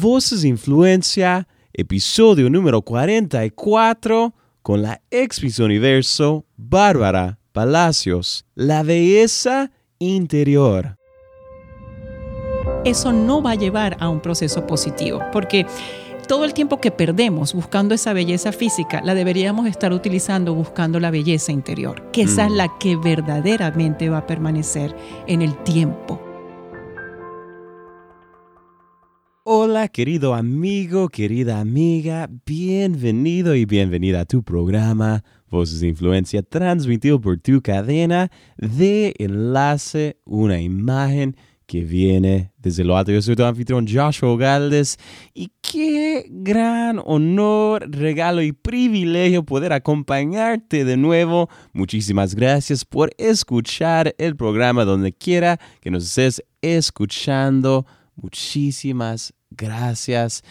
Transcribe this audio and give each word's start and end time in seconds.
Voces 0.00 0.42
de 0.42 0.48
Influencia, 0.48 1.48
episodio 1.72 2.50
número 2.50 2.82
44, 2.82 4.34
con 4.60 4.82
la 4.82 5.00
ex 5.10 5.58
Universo, 5.58 6.44
Bárbara 6.56 7.38
Palacios, 7.52 8.44
la 8.54 8.82
belleza 8.82 9.70
interior. 9.98 10.98
Eso 12.84 13.10
no 13.12 13.40
va 13.40 13.52
a 13.52 13.54
llevar 13.54 13.96
a 13.98 14.10
un 14.10 14.20
proceso 14.20 14.66
positivo, 14.66 15.20
porque 15.32 15.64
todo 16.28 16.44
el 16.44 16.52
tiempo 16.52 16.78
que 16.78 16.90
perdemos 16.90 17.54
buscando 17.54 17.94
esa 17.94 18.12
belleza 18.12 18.52
física, 18.52 19.00
la 19.02 19.14
deberíamos 19.14 19.66
estar 19.66 19.94
utilizando 19.94 20.54
buscando 20.54 21.00
la 21.00 21.10
belleza 21.10 21.52
interior, 21.52 22.10
que 22.12 22.22
esa 22.22 22.44
es 22.44 22.52
mm. 22.52 22.56
la 22.56 22.78
que 22.78 22.96
verdaderamente 22.96 24.10
va 24.10 24.18
a 24.18 24.26
permanecer 24.26 24.94
en 25.26 25.40
el 25.40 25.56
tiempo. 25.64 26.25
Hola 29.48 29.86
querido 29.86 30.34
amigo, 30.34 31.08
querida 31.08 31.60
amiga, 31.60 32.28
bienvenido 32.44 33.54
y 33.54 33.64
bienvenida 33.64 34.22
a 34.22 34.24
tu 34.24 34.42
programa 34.42 35.22
Voces 35.48 35.78
de 35.78 35.86
Influencia 35.86 36.42
transmitido 36.42 37.20
por 37.20 37.38
tu 37.38 37.62
cadena 37.62 38.28
de 38.56 39.14
enlace, 39.20 40.18
una 40.24 40.60
imagen 40.60 41.36
que 41.66 41.82
viene 41.82 42.50
desde 42.58 42.82
lo 42.82 42.96
alto. 42.96 43.12
Yo 43.12 43.22
soy 43.22 43.36
tu 43.36 43.44
anfitrión 43.44 43.86
Joshua 43.86 44.36
Galdes 44.36 44.98
y 45.32 45.52
qué 45.60 46.26
gran 46.28 47.00
honor, 47.04 47.88
regalo 47.88 48.42
y 48.42 48.50
privilegio 48.50 49.44
poder 49.44 49.72
acompañarte 49.72 50.84
de 50.84 50.96
nuevo. 50.96 51.48
Muchísimas 51.72 52.34
gracias 52.34 52.84
por 52.84 53.12
escuchar 53.16 54.12
el 54.18 54.34
programa 54.34 54.84
donde 54.84 55.12
quiera 55.12 55.60
que 55.80 55.92
nos 55.92 56.04
estés 56.04 56.42
escuchando. 56.62 57.86
Muchísimas 58.16 59.35
gracias. 59.56 60.42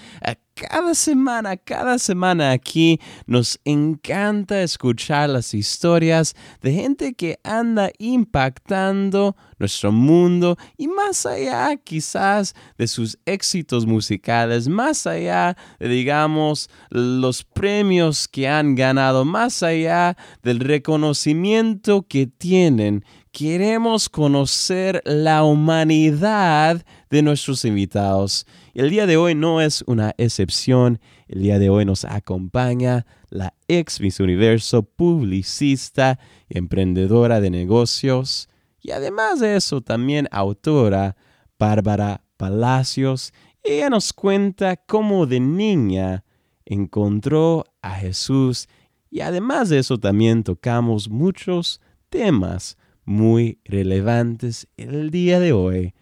cada 0.55 0.95
semana, 0.95 1.57
cada 1.57 1.99
semana 1.99 2.51
aquí 2.51 2.99
nos 3.27 3.59
encanta 3.65 4.63
escuchar 4.63 5.29
las 5.29 5.53
historias 5.53 6.33
de 6.61 6.71
gente 6.71 7.13
que 7.13 7.39
anda 7.43 7.91
impactando 7.99 9.35
nuestro 9.59 9.91
mundo 9.91 10.57
y 10.77 10.87
más 10.87 11.25
allá 11.25 11.75
quizás 11.75 12.55
de 12.77 12.87
sus 12.87 13.19
éxitos 13.25 13.85
musicales, 13.85 14.69
más 14.69 15.05
allá 15.05 15.57
de 15.77 15.89
digamos 15.89 16.69
los 16.89 17.43
premios 17.43 18.29
que 18.29 18.47
han 18.47 18.75
ganado, 18.75 19.25
más 19.25 19.61
allá 19.61 20.15
del 20.41 20.61
reconocimiento 20.61 22.05
que 22.07 22.27
tienen 22.27 23.03
queremos 23.35 24.07
conocer 24.07 25.01
la 25.03 25.43
humanidad 25.43 26.85
de 27.09 27.21
nuestros 27.21 27.65
invitados. 27.65 28.47
El 28.73 28.89
día 28.89 29.05
de 29.05 29.17
hoy 29.17 29.35
no 29.35 29.59
es 29.59 29.83
una 29.87 30.15
excepción. 30.17 31.01
El 31.27 31.41
día 31.41 31.59
de 31.59 31.69
hoy 31.69 31.83
nos 31.83 32.05
acompaña 32.05 33.05
la 33.29 33.53
ex 33.67 33.99
Miss 33.99 34.21
Universo, 34.21 34.83
publicista 34.83 36.17
emprendedora 36.47 37.41
de 37.41 37.49
negocios. 37.49 38.47
Y 38.79 38.91
además 38.91 39.41
de 39.41 39.57
eso, 39.57 39.81
también 39.81 40.29
autora, 40.31 41.17
Bárbara 41.59 42.23
Palacios. 42.37 43.33
Ella 43.63 43.89
nos 43.89 44.13
cuenta 44.13 44.77
cómo 44.77 45.25
de 45.25 45.41
niña 45.41 46.23
encontró 46.63 47.65
a 47.81 47.95
Jesús. 47.95 48.69
Y 49.11 49.19
además 49.19 49.67
de 49.67 49.79
eso, 49.79 49.97
también 49.97 50.45
tocamos 50.45 51.09
muchos 51.09 51.81
temas 52.07 52.77
muy 53.05 53.59
relevantes 53.63 54.67
el 54.77 55.11
día 55.11 55.39
de 55.39 55.53
hoy, 55.53 55.93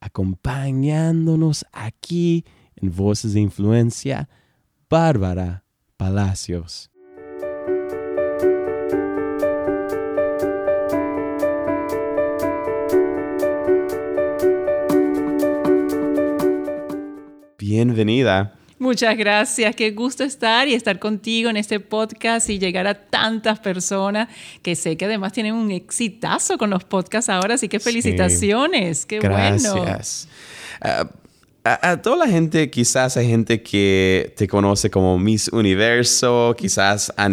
acompañándonos 0.00 1.66
aquí 1.72 2.44
en 2.76 2.94
Voces 2.94 3.34
de 3.34 3.40
Influencia, 3.40 4.28
Bárbara 4.88 5.64
Palacios. 5.96 6.90
Bienvenida. 17.58 18.55
Muchas 18.78 19.16
gracias, 19.16 19.74
qué 19.74 19.90
gusto 19.90 20.22
estar 20.22 20.68
y 20.68 20.74
estar 20.74 20.98
contigo 20.98 21.48
en 21.48 21.56
este 21.56 21.80
podcast 21.80 22.50
y 22.50 22.58
llegar 22.58 22.86
a 22.86 22.94
tantas 22.94 23.58
personas 23.58 24.28
que 24.62 24.76
sé 24.76 24.98
que 24.98 25.06
además 25.06 25.32
tienen 25.32 25.54
un 25.54 25.70
exitazo 25.70 26.58
con 26.58 26.68
los 26.68 26.84
podcasts 26.84 27.30
ahora, 27.30 27.54
así 27.54 27.68
que 27.68 27.80
felicitaciones, 27.80 29.06
qué 29.06 29.18
gracias. 29.18 29.72
bueno. 29.72 29.86
Gracias. 29.86 30.28
Ah, 30.82 31.08
a, 31.66 32.00
toda 32.00 32.16
la 32.16 32.28
gente, 32.28 32.70
quizás 32.70 33.16
hay 33.16 33.28
gente 33.28 33.60
que 33.60 34.32
te 34.36 34.46
conoce 34.46 34.88
como 34.88 35.18
Miss 35.18 35.48
Universo, 35.48 36.54
quizás 36.56 37.12
han, 37.16 37.32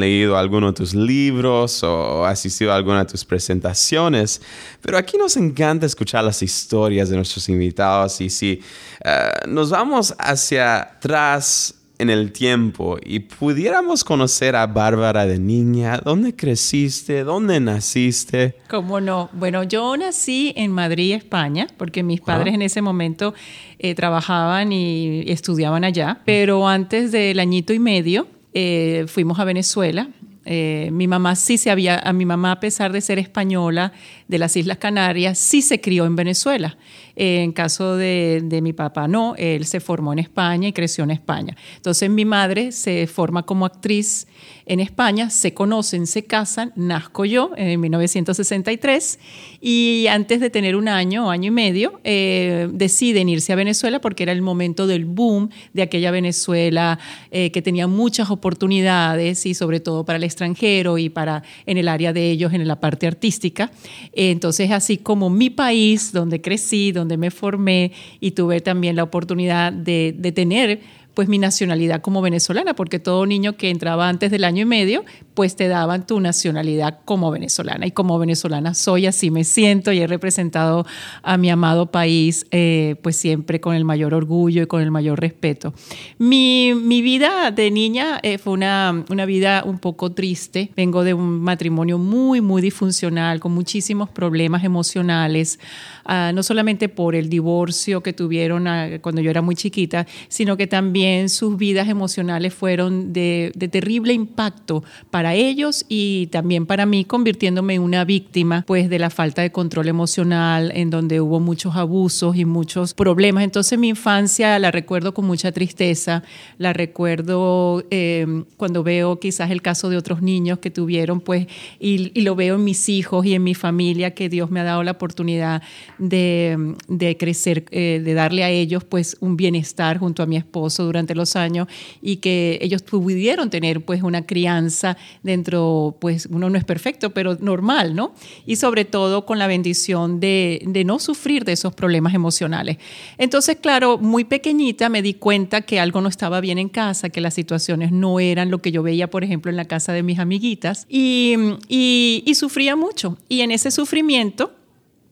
leído 0.00 0.36
alguno 0.36 0.68
de 0.68 0.72
tus 0.74 0.94
libros 0.94 1.82
o 1.82 2.26
asistido 2.26 2.72
a 2.72 2.76
alguna 2.76 3.04
de 3.04 3.10
tus 3.10 3.24
presentaciones, 3.24 4.42
pero 4.82 4.98
aquí 4.98 5.16
nos 5.16 5.36
encanta 5.36 5.86
escuchar 5.86 6.24
las 6.24 6.42
historias 6.42 7.08
de 7.08 7.16
nuestros 7.16 7.48
invitados 7.48 8.20
y 8.20 8.28
si 8.28 8.62
eh, 9.02 9.30
nos 9.48 9.70
vamos 9.70 10.14
hacia 10.18 10.82
atrás 10.82 11.74
en 12.00 12.10
el 12.10 12.32
tiempo 12.32 12.96
y 13.04 13.20
pudiéramos 13.20 14.04
conocer 14.04 14.56
a 14.56 14.66
Bárbara 14.66 15.26
de 15.26 15.38
niña, 15.38 16.00
¿dónde 16.02 16.34
creciste? 16.34 17.24
¿Dónde 17.24 17.60
naciste? 17.60 18.56
¿Cómo 18.68 19.00
no? 19.00 19.28
Bueno, 19.32 19.62
yo 19.64 19.96
nací 19.96 20.52
en 20.56 20.72
Madrid, 20.72 21.14
España, 21.14 21.66
porque 21.76 22.02
mis 22.02 22.20
padres 22.20 22.54
en 22.54 22.62
ese 22.62 22.80
momento 22.80 23.34
eh, 23.78 23.94
trabajaban 23.94 24.72
y 24.72 25.24
estudiaban 25.30 25.84
allá, 25.84 26.20
pero 26.24 26.66
antes 26.66 27.12
del 27.12 27.38
añito 27.38 27.72
y 27.72 27.78
medio 27.78 28.26
eh, 28.54 29.04
fuimos 29.06 29.38
a 29.38 29.44
Venezuela. 29.44 30.08
Eh, 30.44 30.88
mi 30.92 31.06
mamá 31.06 31.36
sí 31.36 31.58
se 31.58 31.70
había, 31.70 31.98
a 31.98 32.12
mi 32.12 32.24
mamá 32.24 32.52
a 32.52 32.60
pesar 32.60 32.92
de 32.92 33.00
ser 33.00 33.18
española 33.18 33.92
de 34.26 34.38
las 34.38 34.56
Islas 34.56 34.78
Canarias, 34.78 35.38
sí 35.38 35.60
se 35.60 35.80
crió 35.80 36.06
en 36.06 36.16
Venezuela. 36.16 36.78
En 37.16 37.52
caso 37.52 37.96
de, 37.96 38.40
de, 38.44 38.62
mi 38.62 38.72
papá, 38.72 39.06
no, 39.06 39.34
él 39.36 39.66
se 39.66 39.80
formó 39.80 40.12
en 40.12 40.20
España 40.20 40.68
y 40.68 40.72
creció 40.72 41.04
en 41.04 41.10
España. 41.10 41.56
Entonces 41.76 42.08
mi 42.08 42.24
madre 42.24 42.72
se 42.72 43.06
forma 43.06 43.42
como 43.42 43.66
actriz 43.66 44.26
en 44.66 44.80
España, 44.80 45.30
se 45.30 45.54
conocen, 45.54 46.06
se 46.06 46.24
casan, 46.24 46.72
nazco 46.76 47.24
yo 47.24 47.50
en 47.56 47.80
1963 47.80 49.18
y 49.60 50.06
antes 50.08 50.40
de 50.40 50.50
tener 50.50 50.76
un 50.76 50.88
año 50.88 51.26
o 51.26 51.30
año 51.30 51.48
y 51.48 51.50
medio 51.50 52.00
eh, 52.04 52.68
deciden 52.72 53.28
irse 53.28 53.52
a 53.52 53.56
Venezuela 53.56 54.00
porque 54.00 54.22
era 54.22 54.32
el 54.32 54.42
momento 54.42 54.86
del 54.86 55.04
boom 55.04 55.50
de 55.72 55.82
aquella 55.82 56.10
Venezuela 56.10 56.98
eh, 57.30 57.50
que 57.50 57.62
tenía 57.62 57.86
muchas 57.86 58.30
oportunidades 58.30 59.44
y 59.46 59.54
sobre 59.54 59.80
todo 59.80 60.04
para 60.04 60.16
el 60.16 60.24
extranjero 60.24 60.98
y 60.98 61.08
para 61.08 61.42
en 61.66 61.78
el 61.78 61.88
área 61.88 62.12
de 62.12 62.30
ellos, 62.30 62.52
en 62.52 62.66
la 62.66 62.80
parte 62.80 63.06
artística. 63.06 63.70
entonces 64.12 64.70
así 64.70 64.98
como 64.98 65.30
mi 65.30 65.50
país, 65.50 66.12
donde 66.12 66.40
crecí, 66.40 66.92
donde 66.92 67.16
me 67.16 67.30
formé 67.30 67.92
y 68.20 68.32
tuve 68.32 68.60
también 68.60 68.96
la 68.96 69.02
oportunidad 69.02 69.72
de, 69.72 70.14
de 70.16 70.32
tener 70.32 70.80
pues 71.14 71.28
mi 71.28 71.38
nacionalidad 71.38 72.00
como 72.00 72.22
venezolana, 72.22 72.74
porque 72.74 72.98
todo 72.98 73.26
niño 73.26 73.56
que 73.56 73.70
entraba 73.70 74.08
antes 74.08 74.30
del 74.30 74.44
año 74.44 74.62
y 74.62 74.64
medio, 74.64 75.04
pues 75.34 75.56
te 75.56 75.68
daban 75.68 76.06
tu 76.06 76.20
nacionalidad 76.20 77.00
como 77.04 77.30
venezolana. 77.30 77.86
Y 77.86 77.90
como 77.90 78.18
venezolana 78.18 78.74
soy, 78.74 79.06
así 79.06 79.30
me 79.30 79.44
siento 79.44 79.92
y 79.92 80.00
he 80.00 80.06
representado 80.06 80.86
a 81.22 81.36
mi 81.36 81.50
amado 81.50 81.90
país, 81.90 82.46
eh, 82.50 82.96
pues 83.02 83.16
siempre 83.16 83.60
con 83.60 83.74
el 83.74 83.84
mayor 83.84 84.14
orgullo 84.14 84.62
y 84.62 84.66
con 84.66 84.82
el 84.82 84.90
mayor 84.90 85.20
respeto. 85.20 85.74
Mi, 86.18 86.74
mi 86.74 87.02
vida 87.02 87.50
de 87.50 87.70
niña 87.70 88.20
eh, 88.22 88.38
fue 88.38 88.52
una, 88.52 89.04
una 89.10 89.26
vida 89.26 89.62
un 89.64 89.78
poco 89.78 90.12
triste. 90.12 90.70
Vengo 90.76 91.04
de 91.04 91.14
un 91.14 91.40
matrimonio 91.40 91.98
muy, 91.98 92.40
muy 92.40 92.62
disfuncional, 92.62 93.40
con 93.40 93.52
muchísimos 93.52 94.08
problemas 94.08 94.64
emocionales, 94.64 95.58
ah, 96.04 96.32
no 96.34 96.42
solamente 96.42 96.88
por 96.88 97.14
el 97.14 97.28
divorcio 97.28 98.02
que 98.02 98.12
tuvieron 98.12 98.68
ah, 98.68 98.98
cuando 99.00 99.20
yo 99.20 99.30
era 99.30 99.42
muy 99.42 99.54
chiquita, 99.54 100.06
sino 100.28 100.56
que 100.56 100.66
también 100.66 100.99
sus 101.28 101.56
vidas 101.56 101.88
emocionales 101.88 102.54
fueron 102.54 103.12
de, 103.12 103.52
terrible 103.70 104.12
impacto 104.12 104.82
para 105.10 105.34
ellos 105.34 105.84
y 105.88 106.26
también 106.28 106.66
para 106.66 106.86
mí, 106.86 107.04
convirtiéndome 107.04 107.74
en 107.74 107.82
una 107.82 108.04
víctima 108.04 108.64
pues 108.66 108.88
de 108.90 108.98
la 108.98 109.10
falta 109.10 109.42
de 109.42 109.52
control 109.52 109.88
emocional, 109.88 110.72
en 110.74 110.90
donde 110.90 111.20
hubo 111.20 111.40
muchos 111.40 111.76
abusos 111.76 112.36
y 112.36 112.44
muchos 112.44 112.94
problemas. 112.94 113.44
Entonces 113.44 113.78
mi 113.78 113.88
infancia 113.88 114.58
la 114.58 114.70
recuerdo 114.70 115.14
con 115.14 115.26
mucha 115.26 115.52
tristeza, 115.52 116.22
la 116.58 116.72
recuerdo 116.72 117.84
eh, 117.90 118.44
cuando 118.56 118.82
veo 118.82 119.18
quizás 119.20 119.50
el 119.50 119.62
caso 119.62 119.88
de 119.88 119.96
otros 119.96 120.22
niños 120.22 120.58
que 120.58 120.70
tuvieron 120.70 121.20
pues 121.20 121.46
y, 121.78 122.20
lo 122.20 122.34
veo 122.34 122.56
en 122.56 122.64
mis 122.64 122.88
hijos 122.88 123.24
y 123.24 123.34
en 123.34 123.42
mi 123.42 123.54
familia 123.54 124.12
que 124.12 124.28
Dios 124.28 124.50
me 124.50 124.60
ha 124.60 124.64
dado 124.64 124.82
la 124.82 124.92
oportunidad 124.92 125.62
de, 125.98 127.16
crecer, 127.18 127.64
eh, 127.70 128.00
de 128.04 128.14
darle 128.14 128.44
a 128.44 128.50
ellos 128.50 128.84
pues 128.84 129.16
un 129.20 129.36
bienestar 129.36 129.98
junto 129.98 130.22
a 130.22 130.26
mi 130.26 130.36
esposo 130.36 130.89
durante 130.90 131.14
los 131.14 131.36
años 131.36 131.68
y 132.02 132.16
que 132.16 132.58
ellos 132.60 132.82
pudieron 132.82 133.48
tener 133.48 133.84
pues 133.84 134.02
una 134.02 134.26
crianza 134.26 134.96
dentro, 135.22 135.96
pues 136.00 136.26
uno 136.26 136.50
no 136.50 136.58
es 136.58 136.64
perfecto, 136.64 137.10
pero 137.10 137.36
normal, 137.40 137.94
¿no? 137.94 138.12
Y 138.44 138.56
sobre 138.56 138.84
todo 138.84 139.24
con 139.24 139.38
la 139.38 139.46
bendición 139.46 140.18
de, 140.18 140.62
de 140.66 140.84
no 140.84 140.98
sufrir 140.98 141.44
de 141.44 141.52
esos 141.52 141.72
problemas 141.74 142.12
emocionales. 142.14 142.78
Entonces, 143.18 143.58
claro, 143.60 143.98
muy 143.98 144.24
pequeñita 144.24 144.88
me 144.88 145.00
di 145.00 145.14
cuenta 145.14 145.62
que 145.62 145.78
algo 145.78 146.00
no 146.00 146.08
estaba 146.08 146.40
bien 146.40 146.58
en 146.58 146.68
casa, 146.68 147.08
que 147.08 147.20
las 147.20 147.34
situaciones 147.34 147.92
no 147.92 148.18
eran 148.18 148.50
lo 148.50 148.58
que 148.58 148.72
yo 148.72 148.82
veía, 148.82 149.08
por 149.08 149.22
ejemplo, 149.22 149.50
en 149.50 149.56
la 149.56 149.66
casa 149.66 149.92
de 149.92 150.02
mis 150.02 150.18
amiguitas 150.18 150.86
y, 150.88 151.36
y, 151.68 152.24
y 152.26 152.34
sufría 152.34 152.74
mucho. 152.74 153.16
Y 153.28 153.42
en 153.42 153.52
ese 153.52 153.70
sufrimiento 153.70 154.52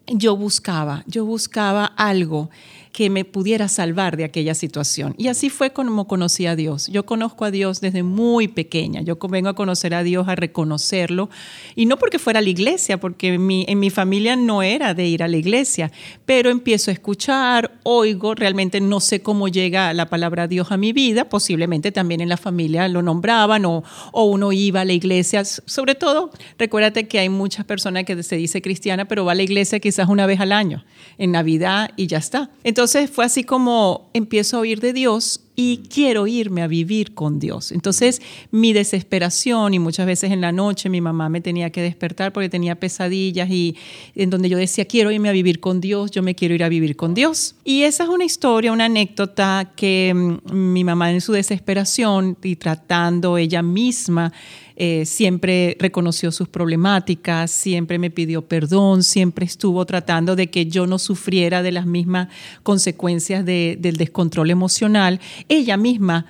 yo 0.06 0.36
buscaba, 0.36 1.04
yo 1.06 1.24
buscaba 1.24 1.84
algo 1.84 2.50
que 2.98 3.10
me 3.10 3.24
pudiera 3.24 3.68
salvar 3.68 4.16
de 4.16 4.24
aquella 4.24 4.56
situación. 4.56 5.14
Y 5.16 5.28
así 5.28 5.50
fue 5.50 5.70
como 5.70 6.08
conocí 6.08 6.46
a 6.46 6.56
Dios. 6.56 6.88
Yo 6.88 7.06
conozco 7.06 7.44
a 7.44 7.52
Dios 7.52 7.80
desde 7.80 8.02
muy 8.02 8.48
pequeña. 8.48 9.02
Yo 9.02 9.18
vengo 9.30 9.48
a 9.48 9.54
conocer 9.54 9.94
a 9.94 10.02
Dios, 10.02 10.26
a 10.26 10.34
reconocerlo. 10.34 11.30
Y 11.76 11.86
no 11.86 11.96
porque 11.96 12.18
fuera 12.18 12.40
a 12.40 12.42
la 12.42 12.48
iglesia, 12.48 12.98
porque 12.98 13.34
en 13.34 13.78
mi, 13.78 13.90
familia 13.90 14.34
no 14.34 14.64
era 14.64 14.94
de 14.94 15.06
ir 15.06 15.22
a 15.22 15.28
la 15.28 15.36
iglesia, 15.36 15.92
pero 16.26 16.50
empiezo 16.50 16.90
a 16.90 16.94
escuchar, 16.94 17.78
oigo, 17.84 18.34
realmente 18.34 18.80
no 18.80 18.98
sé 18.98 19.22
cómo 19.22 19.46
llega 19.46 19.94
la 19.94 20.06
palabra 20.06 20.48
Dios 20.48 20.72
a 20.72 20.76
mi 20.76 20.92
vida. 20.92 21.28
Posiblemente 21.28 21.92
también 21.92 22.20
en 22.20 22.28
la 22.28 22.36
familia 22.36 22.88
lo 22.88 23.02
nombraban 23.02 23.64
o, 23.64 23.84
o 24.10 24.24
uno 24.24 24.50
iba 24.50 24.80
a 24.80 24.84
la 24.84 24.92
iglesia. 24.92 25.44
Sobre 25.44 25.94
todo, 25.94 26.32
recuérdate 26.58 27.06
que 27.06 27.20
hay 27.20 27.28
muchas 27.28 27.64
personas 27.64 28.02
que 28.02 28.20
se 28.24 28.34
dice 28.34 28.60
cristiana, 28.60 29.04
pero 29.04 29.24
va 29.24 29.30
a 29.30 29.36
la 29.36 29.44
iglesia 29.44 29.78
quizás 29.78 30.08
una 30.08 30.26
vez 30.26 30.40
al 30.40 30.50
año, 30.50 30.84
en 31.16 31.30
Navidad 31.30 31.92
y 31.94 32.08
ya 32.08 32.18
está. 32.18 32.50
Entonces, 32.64 32.87
entonces 32.88 33.14
fue 33.14 33.26
así 33.26 33.44
como 33.44 34.08
empiezo 34.14 34.56
a 34.56 34.60
oír 34.60 34.80
de 34.80 34.94
Dios 34.94 35.42
y 35.56 35.82
quiero 35.92 36.26
irme 36.26 36.62
a 36.62 36.66
vivir 36.66 37.12
con 37.12 37.38
Dios. 37.38 37.70
Entonces 37.70 38.22
mi 38.50 38.72
desesperación 38.72 39.74
y 39.74 39.78
muchas 39.78 40.06
veces 40.06 40.30
en 40.30 40.40
la 40.40 40.52
noche 40.52 40.88
mi 40.88 41.02
mamá 41.02 41.28
me 41.28 41.42
tenía 41.42 41.68
que 41.68 41.82
despertar 41.82 42.32
porque 42.32 42.48
tenía 42.48 42.76
pesadillas 42.76 43.50
y 43.50 43.76
en 44.14 44.30
donde 44.30 44.48
yo 44.48 44.56
decía 44.56 44.86
quiero 44.86 45.10
irme 45.10 45.28
a 45.28 45.32
vivir 45.32 45.60
con 45.60 45.82
Dios, 45.82 46.12
yo 46.12 46.22
me 46.22 46.34
quiero 46.34 46.54
ir 46.54 46.64
a 46.64 46.70
vivir 46.70 46.96
con 46.96 47.12
Dios. 47.12 47.56
Y 47.62 47.82
esa 47.82 48.04
es 48.04 48.08
una 48.08 48.24
historia, 48.24 48.72
una 48.72 48.86
anécdota 48.86 49.72
que 49.76 50.14
mm, 50.14 50.50
mi 50.50 50.82
mamá 50.82 51.12
en 51.12 51.20
su 51.20 51.32
desesperación 51.32 52.38
y 52.42 52.56
tratando 52.56 53.36
ella 53.36 53.60
misma 53.60 54.32
eh, 54.80 55.06
siempre 55.06 55.76
reconoció 55.80 56.30
sus 56.30 56.48
problemáticas, 56.48 57.50
siempre 57.50 57.98
me 57.98 58.10
pidió 58.10 58.42
perdón, 58.42 59.02
siempre 59.02 59.44
estuvo 59.44 59.84
tratando 59.86 60.36
de 60.36 60.50
que 60.50 60.66
yo 60.66 60.86
no 60.86 61.00
sufriera 61.00 61.64
de 61.64 61.72
las 61.72 61.84
mismas 61.84 62.28
consecuencias 62.62 63.44
del 63.44 63.96
descontrol 63.96 64.50
emocional. 64.50 65.18
Ella 65.48 65.76
misma 65.76 66.26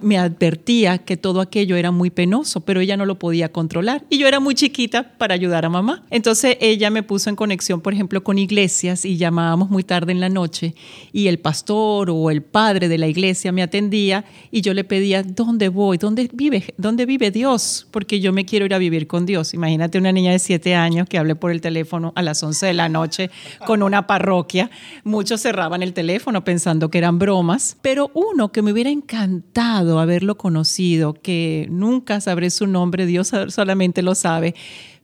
me 0.00 0.16
advertía 0.16 0.96
que 0.96 1.18
todo 1.18 1.42
aquello 1.42 1.76
era 1.76 1.90
muy 1.90 2.08
penoso, 2.08 2.62
pero 2.62 2.80
ella 2.80 2.96
no 2.96 3.04
lo 3.04 3.18
podía 3.18 3.52
controlar. 3.52 4.02
Y 4.08 4.16
yo 4.16 4.26
era 4.26 4.40
muy 4.40 4.54
chiquita 4.54 5.18
para 5.18 5.34
ayudar 5.34 5.66
a 5.66 5.68
mamá. 5.68 6.02
Entonces 6.08 6.56
ella 6.62 6.88
me 6.88 7.02
puso 7.02 7.28
en 7.28 7.36
conexión, 7.36 7.82
por 7.82 7.92
ejemplo, 7.92 8.24
con 8.24 8.38
iglesias 8.38 9.04
y 9.04 9.18
llamábamos 9.18 9.68
muy 9.68 9.84
tarde 9.84 10.12
en 10.12 10.20
la 10.20 10.30
noche 10.30 10.74
y 11.12 11.26
el 11.26 11.38
pastor 11.38 12.08
o 12.08 12.30
el 12.30 12.42
padre 12.42 12.88
de 12.88 12.96
la 12.96 13.08
iglesia 13.08 13.52
me 13.52 13.62
atendía 13.62 14.24
y 14.50 14.62
yo 14.62 14.72
le 14.72 14.84
pedía, 14.84 15.22
¿dónde 15.22 15.68
voy? 15.68 15.98
¿Dónde 15.98 16.30
vive, 16.32 16.64
dónde 16.78 17.04
vive 17.04 17.30
Dios? 17.30 17.86
Porque 17.90 18.20
yo 18.20 18.32
me 18.32 18.44
quiero 18.44 18.66
ir 18.66 18.74
a 18.74 18.78
vivir 18.78 19.06
con 19.06 19.26
Dios. 19.26 19.54
Imagínate 19.54 19.98
una 19.98 20.12
niña 20.12 20.32
de 20.32 20.38
siete 20.38 20.74
años 20.74 21.08
que 21.08 21.18
hable 21.18 21.36
por 21.36 21.50
el 21.50 21.60
teléfono 21.60 22.12
a 22.16 22.22
las 22.22 22.42
11 22.42 22.66
de 22.66 22.74
la 22.74 22.88
noche 22.88 23.30
con 23.66 23.82
una 23.82 24.06
parroquia. 24.06 24.70
Muchos 25.04 25.42
cerraban 25.42 25.82
el 25.82 25.92
teléfono 25.92 26.44
pensando 26.44 26.90
que 26.90 26.98
eran 26.98 27.18
bromas, 27.18 27.76
pero 27.82 28.10
uno 28.14 28.52
que 28.52 28.62
me 28.62 28.72
hubiera 28.72 28.90
encantado 28.90 29.98
haberlo 29.98 30.36
conocido, 30.36 31.14
que 31.14 31.66
nunca 31.70 32.20
sabré 32.20 32.50
su 32.50 32.66
nombre, 32.66 33.06
Dios 33.06 33.32
solamente 33.48 34.02
lo 34.02 34.14
sabe, 34.14 34.54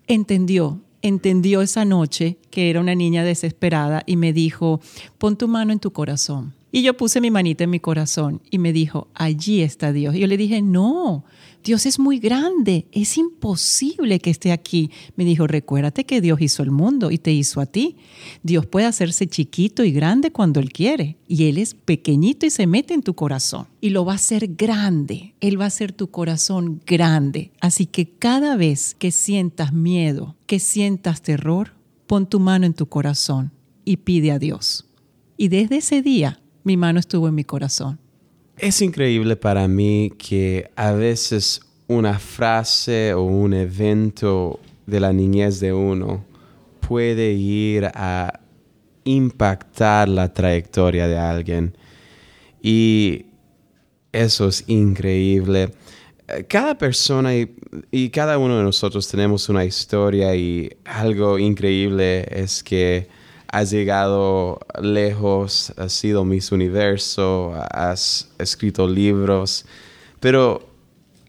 entendió 0.07 0.81
entendió 1.03 1.63
esa 1.63 1.85
noche 1.85 2.39
que 2.51 2.69
era 2.71 2.81
una 2.81 2.95
niña 2.95 3.23
desesperada 3.23 4.03
y 4.07 4.17
me 4.17 4.33
dijo, 4.33 4.81
pon 5.19 5.37
tu 5.37 5.47
mano 5.47 5.73
en 5.73 5.79
tu 5.79 5.93
corazón. 5.93 6.55
Y 6.77 6.83
yo 6.83 6.95
puse 6.95 7.23
mi 7.23 7.31
manita 7.31 7.65
en 7.65 7.71
mi 7.71 7.81
corazón 7.81 8.43
y 8.51 8.59
me 8.59 8.71
dijo, 8.71 9.09
allí 9.15 9.63
está 9.63 9.95
Dios. 9.95 10.15
Y 10.15 10.19
yo 10.19 10.27
le 10.27 10.37
dije, 10.37 10.61
no, 10.61 11.25
Dios 11.65 11.87
es 11.87 11.99
muy 11.99 12.19
grande, 12.19 12.87
es 12.93 13.17
imposible 13.17 14.21
que 14.21 14.29
esté 14.29 14.53
aquí. 14.53 14.91
Me 15.17 15.25
dijo, 15.25 15.47
recuérdate 15.47 16.05
que 16.05 16.21
Dios 16.21 16.39
hizo 16.43 16.63
el 16.63 16.71
mundo 16.71 17.11
y 17.11 17.17
te 17.17 17.33
hizo 17.33 17.63
a 17.63 17.65
ti. 17.65 17.97
Dios 18.43 18.67
puede 18.67 18.85
hacerse 18.85 19.27
chiquito 19.27 19.85
y 19.85 19.91
grande 19.91 20.33
cuando 20.33 20.61
Él 20.61 20.71
quiere. 20.71 21.17
Y 21.27 21.45
Él 21.45 21.57
es 21.57 21.73
pequeñito 21.73 22.45
y 22.45 22.51
se 22.51 22.67
mete 22.67 22.93
en 22.93 23.01
tu 23.01 23.15
corazón. 23.15 23.69
Y 23.81 23.89
lo 23.89 24.05
va 24.05 24.13
a 24.13 24.17
hacer 24.17 24.47
grande. 24.49 25.35
Él 25.41 25.59
va 25.59 25.65
a 25.65 25.69
hacer 25.69 25.93
tu 25.93 26.11
corazón 26.11 26.83
grande. 26.87 27.53
Así 27.59 27.87
que 27.87 28.11
cada 28.11 28.55
vez 28.55 28.95
que 28.99 29.13
sientas 29.13 29.73
miedo, 29.73 30.37
que 30.45 30.59
sientas 30.59 31.23
terror, 31.23 31.73
pon 32.07 32.29
tu 32.29 32.39
mano 32.39 32.67
en 32.67 32.75
tu 32.75 32.85
corazón 32.85 33.51
y 33.87 33.97
pide 33.97 34.31
a 34.31 34.39
Dios. 34.39 34.85
Y 35.39 35.49
desde 35.49 35.79
ese 35.79 36.03
día 36.03 36.39
mi 36.67 36.77
mano 36.77 36.99
estuvo 36.99 37.29
en 37.29 37.35
mi 37.37 37.45
corazón. 37.45 37.97
Es 38.59 38.83
increíble 38.83 39.37
para 39.37 39.69
mí 39.69 40.13
que 40.19 40.69
a 40.75 40.91
veces 40.91 41.61
una 41.87 42.19
frase 42.19 43.15
o 43.15 43.23
un 43.23 43.55
evento 43.55 44.59
de 44.85 44.99
la 44.99 45.13
niñez 45.13 45.61
de 45.61 45.73
uno 45.73 46.25
puede 46.81 47.35
ir 47.35 47.85
a 47.95 48.41
impactar 49.05 50.09
la 50.09 50.35
trayectoria 50.35 51.07
de 51.07 51.17
alguien. 51.17 51.77
Y 52.61 53.27
eso 54.11 54.49
es 54.49 54.65
increíble. 54.67 55.71
Cada 56.49 56.77
persona 56.77 57.31
y, 57.37 58.11
cada 58.11 58.39
uno 58.39 58.59
de 58.59 58.65
nosotros 58.65 59.07
tenemos 59.07 59.49
una 59.49 59.65
historia 59.65 60.35
y 60.35 60.69
algo 60.85 61.39
increíble 61.39 62.27
es 62.29 62.65
que 62.65 63.07
has 63.57 63.71
llegado 63.71 64.61
lejos, 64.83 65.73
has 65.79 65.95
sido 65.95 66.27
Miss 66.27 66.53
Universo, 66.53 67.55
has 67.71 68.29
escrito 68.39 68.87
libros, 68.87 69.65
pero 70.21 70.69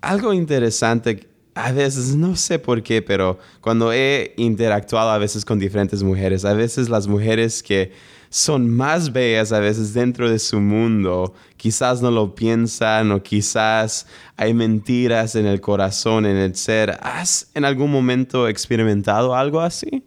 algo 0.02 0.34
interesante, 0.34 1.26
a 1.56 1.72
veces, 1.72 2.18
no 2.18 2.36
sé 2.36 2.60
por 2.60 2.84
qué, 2.84 3.02
pero 3.02 3.40
cuando 3.62 3.94
he 3.94 4.34
interactuado 4.36 5.10
a 5.10 5.18
veces 5.18 5.46
con 5.46 5.58
diferentes 5.58 6.04
mujeres, 6.04 6.44
a 6.44 6.54
veces 6.54 6.90
las 6.90 7.08
mujeres 7.08 7.64
que 7.64 7.94
son 8.30 8.70
más 8.70 9.14
bellas 9.14 9.54
a 9.54 9.62
veces 9.62 9.94
dentro 9.94 10.30
de 10.30 10.40
su 10.40 10.60
mundo, 10.60 11.34
quizás 11.56 12.02
no 12.02 12.12
lo 12.12 12.36
piensan 12.36 13.10
o 13.14 13.24
quizás 13.24 14.06
hay 14.36 14.54
mentiras 14.54 15.36
en 15.36 15.46
el 15.46 15.62
corazón, 15.62 16.26
en 16.26 16.36
el 16.36 16.58
ser. 16.58 16.98
¿Has 17.02 17.50
en 17.54 17.64
algún 17.64 17.90
momento 17.90 18.50
experimentado 18.50 19.34
algo 19.34 19.62
así? 19.62 20.04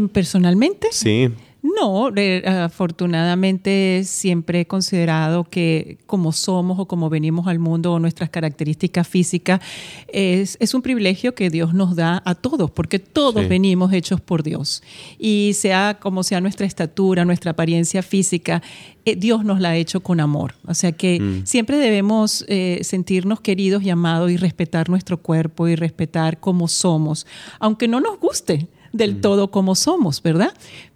Personalmente. 0.00 0.88
Sí. 0.90 1.30
No, 1.62 2.10
afortunadamente 2.44 4.02
siempre 4.04 4.62
he 4.62 4.66
considerado 4.66 5.44
que 5.44 5.98
como 6.06 6.32
somos 6.32 6.80
o 6.80 6.86
como 6.86 7.08
venimos 7.08 7.46
al 7.46 7.60
mundo 7.60 7.92
o 7.92 8.00
nuestras 8.00 8.30
características 8.30 9.06
físicas, 9.06 9.60
es, 10.08 10.56
es 10.58 10.74
un 10.74 10.82
privilegio 10.82 11.36
que 11.36 11.50
Dios 11.50 11.72
nos 11.72 11.94
da 11.94 12.20
a 12.24 12.34
todos, 12.34 12.68
porque 12.72 12.98
todos 12.98 13.48
venimos 13.48 13.92
hechos 13.92 14.20
por 14.20 14.42
Dios. 14.42 14.82
Y 15.20 15.52
sea 15.54 15.98
como 16.00 16.24
sea 16.24 16.40
nuestra 16.40 16.66
estatura, 16.66 17.24
nuestra 17.24 17.52
apariencia 17.52 18.02
física, 18.02 18.60
eh, 19.04 19.14
Dios 19.14 19.44
nos 19.44 19.60
la 19.60 19.70
ha 19.70 19.76
hecho 19.76 20.00
con 20.00 20.18
amor. 20.18 20.56
O 20.66 20.74
sea 20.74 20.90
que 20.90 21.20
mm. 21.20 21.46
siempre 21.46 21.76
debemos 21.76 22.44
eh, 22.48 22.80
sentirnos 22.82 23.40
queridos 23.40 23.84
y 23.84 23.90
amados 23.90 24.32
y 24.32 24.36
respetar 24.36 24.88
nuestro 24.88 25.18
cuerpo 25.18 25.68
y 25.68 25.76
respetar 25.76 26.40
cómo 26.40 26.66
somos, 26.66 27.24
aunque 27.60 27.86
no 27.86 28.00
nos 28.00 28.18
guste 28.18 28.66
del 28.92 29.20
todo 29.20 29.50
como 29.50 29.74
somos, 29.74 30.22
¿verdad? 30.22 30.52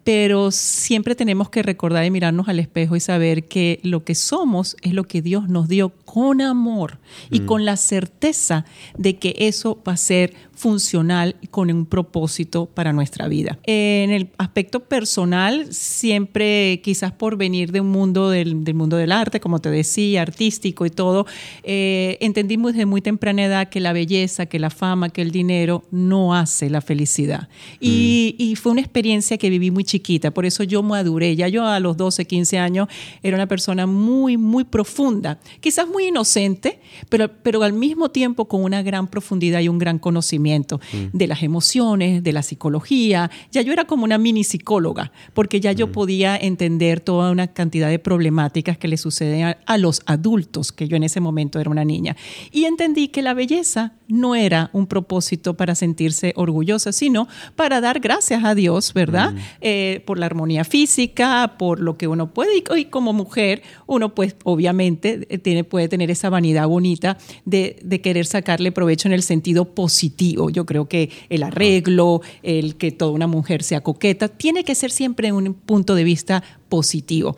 Pero 0.06 0.52
siempre 0.52 1.16
tenemos 1.16 1.50
que 1.50 1.64
recordar 1.64 2.04
y 2.04 2.12
mirarnos 2.12 2.48
al 2.48 2.60
espejo 2.60 2.94
y 2.94 3.00
saber 3.00 3.48
que 3.48 3.80
lo 3.82 4.04
que 4.04 4.14
somos 4.14 4.76
es 4.82 4.92
lo 4.92 5.02
que 5.02 5.20
Dios 5.20 5.48
nos 5.48 5.66
dio 5.66 5.88
con 6.04 6.40
amor 6.40 7.00
y 7.28 7.40
con 7.40 7.64
la 7.64 7.76
certeza 7.76 8.64
de 8.96 9.16
que 9.16 9.34
eso 9.36 9.82
va 9.84 9.94
a 9.94 9.96
ser 9.96 10.32
funcional 10.52 11.34
y 11.42 11.48
con 11.48 11.72
un 11.72 11.86
propósito 11.86 12.66
para 12.66 12.92
nuestra 12.92 13.26
vida. 13.26 13.58
En 13.64 14.10
el 14.10 14.30
aspecto 14.38 14.80
personal, 14.80 15.66
siempre 15.72 16.80
quizás 16.84 17.10
por 17.10 17.36
venir 17.36 17.72
de 17.72 17.80
un 17.80 17.90
mundo 17.90 18.30
del, 18.30 18.54
mundo 18.74 18.96
del 18.96 19.10
arte, 19.10 19.40
como 19.40 19.58
te 19.58 19.70
decía, 19.70 20.22
artístico 20.22 20.86
y 20.86 20.90
todo, 20.90 21.26
eh, 21.64 22.16
entendí 22.20 22.56
desde 22.56 22.86
muy 22.86 23.02
temprana 23.02 23.44
edad 23.44 23.68
que 23.68 23.80
la 23.80 23.92
belleza, 23.92 24.46
que 24.46 24.60
la 24.60 24.70
fama, 24.70 25.10
que 25.10 25.22
el 25.22 25.32
dinero 25.32 25.82
no 25.90 26.32
hace 26.32 26.70
la 26.70 26.80
felicidad. 26.80 27.48
Y, 27.80 28.36
y 28.38 28.54
fue 28.54 28.70
una 28.70 28.80
experiencia 28.80 29.36
que 29.36 29.50
viví 29.50 29.72
muy 29.72 29.84
chiquita. 29.96 30.30
Por 30.30 30.44
eso 30.44 30.62
yo 30.62 30.82
maduré. 30.82 31.34
Ya 31.36 31.48
yo 31.48 31.64
a 31.64 31.80
los 31.80 31.96
12, 31.96 32.26
15 32.26 32.58
años 32.58 32.88
era 33.22 33.36
una 33.36 33.46
persona 33.46 33.86
muy, 33.86 34.36
muy 34.36 34.64
profunda. 34.64 35.38
Quizás 35.60 35.88
muy 35.88 36.06
inocente, 36.06 36.80
pero, 37.08 37.30
pero 37.42 37.62
al 37.62 37.72
mismo 37.72 38.10
tiempo 38.10 38.46
con 38.46 38.62
una 38.62 38.82
gran 38.82 39.08
profundidad 39.08 39.60
y 39.60 39.68
un 39.68 39.78
gran 39.78 39.98
conocimiento 39.98 40.80
mm. 40.92 41.16
de 41.16 41.26
las 41.26 41.42
emociones, 41.42 42.22
de 42.22 42.32
la 42.32 42.42
psicología. 42.42 43.30
Ya 43.50 43.62
yo 43.62 43.72
era 43.72 43.84
como 43.84 44.04
una 44.04 44.18
mini 44.18 44.44
psicóloga, 44.44 45.12
porque 45.34 45.60
ya 45.60 45.72
yo 45.72 45.88
mm. 45.88 45.92
podía 45.92 46.36
entender 46.36 47.00
toda 47.00 47.30
una 47.30 47.48
cantidad 47.48 47.88
de 47.88 47.98
problemáticas 47.98 48.76
que 48.78 48.88
le 48.88 48.96
suceden 48.96 49.56
a 49.64 49.78
los 49.78 50.02
adultos, 50.06 50.72
que 50.72 50.88
yo 50.88 50.96
en 50.96 51.04
ese 51.04 51.20
momento 51.20 51.58
era 51.58 51.70
una 51.70 51.84
niña. 51.84 52.16
Y 52.52 52.64
entendí 52.64 53.08
que 53.08 53.22
la 53.22 53.34
belleza 53.34 53.94
no 54.08 54.34
era 54.34 54.70
un 54.72 54.86
propósito 54.86 55.54
para 55.54 55.74
sentirse 55.74 56.32
orgullosa, 56.36 56.92
sino 56.92 57.28
para 57.56 57.80
dar 57.80 58.00
gracias 58.00 58.44
a 58.44 58.54
Dios, 58.54 58.92
¿verdad? 58.92 59.32
Mm. 59.32 59.38
Eh, 59.60 59.85
por 60.04 60.18
la 60.18 60.26
armonía 60.26 60.64
física, 60.64 61.54
por 61.58 61.80
lo 61.80 61.96
que 61.96 62.08
uno 62.08 62.32
puede. 62.32 62.62
Y, 62.76 62.84
como 62.86 63.12
mujer, 63.12 63.62
uno 63.86 64.14
pues 64.14 64.36
obviamente 64.44 65.26
eh, 65.28 65.38
tiene, 65.38 65.64
puede 65.64 65.88
tener 65.88 66.10
esa 66.10 66.30
vanidad 66.30 66.68
bonita 66.68 67.18
de, 67.44 67.78
de, 67.82 68.00
querer 68.00 68.26
sacarle 68.26 68.72
provecho 68.72 69.08
en 69.08 69.14
el 69.14 69.22
sentido 69.22 69.74
positivo. 69.74 70.50
Yo 70.50 70.66
creo 70.66 70.88
que 70.88 71.10
el 71.28 71.42
arreglo, 71.42 72.22
el 72.42 72.76
que 72.76 72.90
toda 72.92 73.12
una 73.12 73.26
mujer 73.26 73.62
sea 73.62 73.82
coqueta, 73.82 74.28
tiene 74.28 74.64
que 74.64 74.74
ser 74.74 74.90
siempre 74.90 75.32
un 75.32 75.54
punto 75.54 75.94
de 75.94 76.04
vista 76.04 76.42
positivo. 76.68 77.36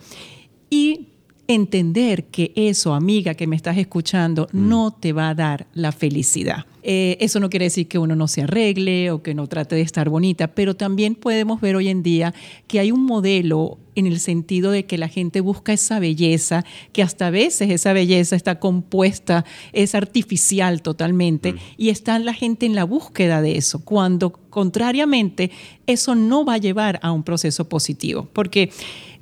Y 0.69 1.07
entender 1.47 2.25
que 2.25 2.53
eso, 2.55 2.93
amiga 2.93 3.33
que 3.33 3.47
me 3.47 3.55
estás 3.55 3.77
escuchando, 3.77 4.47
mm. 4.51 4.69
no 4.69 4.91
te 4.91 5.13
va 5.13 5.29
a 5.29 5.35
dar 5.35 5.67
la 5.73 5.91
felicidad. 5.91 6.65
Eh, 6.83 7.17
eso 7.19 7.39
no 7.39 7.49
quiere 7.49 7.65
decir 7.65 7.87
que 7.87 7.99
uno 7.99 8.15
no 8.15 8.27
se 8.27 8.43
arregle 8.43 9.11
o 9.11 9.21
que 9.21 9.33
no 9.33 9.47
trate 9.47 9.75
de 9.75 9.81
estar 9.81 10.09
bonita, 10.09 10.47
pero 10.47 10.75
también 10.75 11.15
podemos 11.15 11.61
ver 11.61 11.75
hoy 11.75 11.89
en 11.89 12.03
día 12.03 12.33
que 12.67 12.79
hay 12.79 12.91
un 12.91 13.05
modelo 13.05 13.77
en 13.95 14.07
el 14.07 14.19
sentido 14.19 14.71
de 14.71 14.85
que 14.85 14.97
la 14.97 15.09
gente 15.09 15.41
busca 15.41 15.73
esa 15.73 15.99
belleza, 15.99 16.63
que 16.93 17.03
hasta 17.03 17.27
a 17.27 17.31
veces 17.31 17.69
esa 17.69 17.91
belleza 17.93 18.35
está 18.35 18.59
compuesta, 18.59 19.45
es 19.73 19.93
artificial 19.93 20.81
totalmente, 20.81 21.53
mm. 21.53 21.57
y 21.77 21.89
está 21.89 22.17
la 22.19 22.33
gente 22.33 22.65
en 22.65 22.75
la 22.75 22.85
búsqueda 22.85 23.41
de 23.41 23.57
eso, 23.57 23.83
cuando 23.83 24.31
contrariamente 24.31 25.51
eso 25.85 26.15
no 26.15 26.45
va 26.45 26.55
a 26.55 26.59
llevar 26.59 26.99
a 27.03 27.11
un 27.11 27.23
proceso 27.23 27.67
positivo, 27.67 28.29
porque 28.33 28.71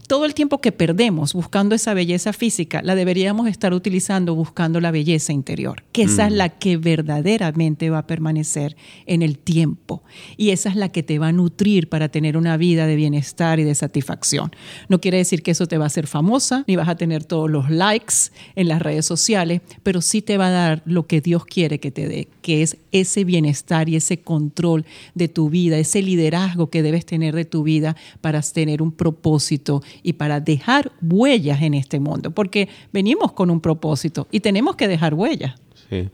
todo 0.08 0.26
el 0.26 0.34
tiempo 0.34 0.60
que 0.60 0.72
perdemos 0.72 1.34
buscando 1.34 1.76
esa 1.76 1.94
belleza 1.94 2.32
física, 2.32 2.82
la 2.82 2.96
deberíamos 2.96 3.48
estar 3.48 3.74
utilizando 3.74 4.34
buscando 4.36 4.80
la 4.80 4.92
belleza 4.92 5.34
interior, 5.34 5.84
que 5.92 6.04
esa 6.04 6.28
es 6.28 6.34
mm. 6.34 6.36
la 6.36 6.50
que 6.50 6.78
verdaderamente 6.78 7.90
va 7.90 8.00
a 8.00 8.08
permanecer 8.08 8.78
en 9.06 9.22
el 9.22 9.38
tiempo. 9.38 10.04
Y 10.38 10.52
esa 10.52 10.70
es 10.70 10.78
la 10.78 10.90
que 10.90 11.04
te 11.04 11.20
va 11.20 11.28
a 11.28 11.32
nutrir 11.34 11.90
para 11.90 12.08
tener 12.10 12.38
una 12.38 12.56
vida 12.56 12.88
de 12.88 12.96
bienestar 12.96 13.60
y 13.60 13.64
de 13.64 13.76
satisfacción. 13.76 14.52
No 14.88 15.02
quiere 15.02 15.18
decir 15.18 15.44
que 15.44 15.52
eso 15.52 15.68
te 15.68 15.78
va 15.78 15.84
a 15.84 15.88
hacer 15.88 16.08
famosa, 16.08 16.64
ni 16.68 16.78
vas 16.78 16.88
a 16.88 16.96
tener 16.96 17.26
todos 17.26 17.50
los 17.50 17.70
likes 17.70 18.32
en 18.56 18.70
las 18.70 18.82
redes 18.82 19.06
sociales, 19.06 19.62
pero 19.84 20.02
sí 20.02 20.22
te 20.22 20.38
va 20.38 20.48
a 20.48 20.52
dar 20.52 20.84
lo 20.86 21.06
que 21.06 21.20
Dios 21.20 21.46
quiere 21.46 21.80
que 21.80 21.92
te 21.92 22.08
dé, 22.08 22.30
que 22.48 22.62
es 22.62 22.78
ese 22.94 23.26
bienestar 23.26 23.90
y 23.90 23.98
ese 23.98 24.22
control 24.22 24.86
de 25.16 25.28
tu 25.28 25.50
vida, 25.50 25.78
ese 25.78 26.02
liderazgo 26.02 26.70
que 26.70 26.82
debes 26.82 27.06
tener 27.06 27.36
de 27.36 27.44
tu 27.44 27.64
vida 27.64 27.98
para 28.22 28.42
tener 28.42 28.82
un 28.82 28.94
propósito 28.94 29.84
y 30.02 30.14
para 30.14 30.40
dejar 30.40 30.94
huellas 31.02 31.62
en 31.62 31.74
este 31.74 32.00
mundo, 32.00 32.32
porque 32.32 32.70
venimos 32.94 33.34
con 33.34 33.50
un 33.50 33.60
propósito 33.60 34.30
y 34.32 34.40
tenemos 34.40 34.78
que 34.78 34.88
dejar 34.88 35.14
huellas. 35.14 35.56
Sí. 35.90 36.08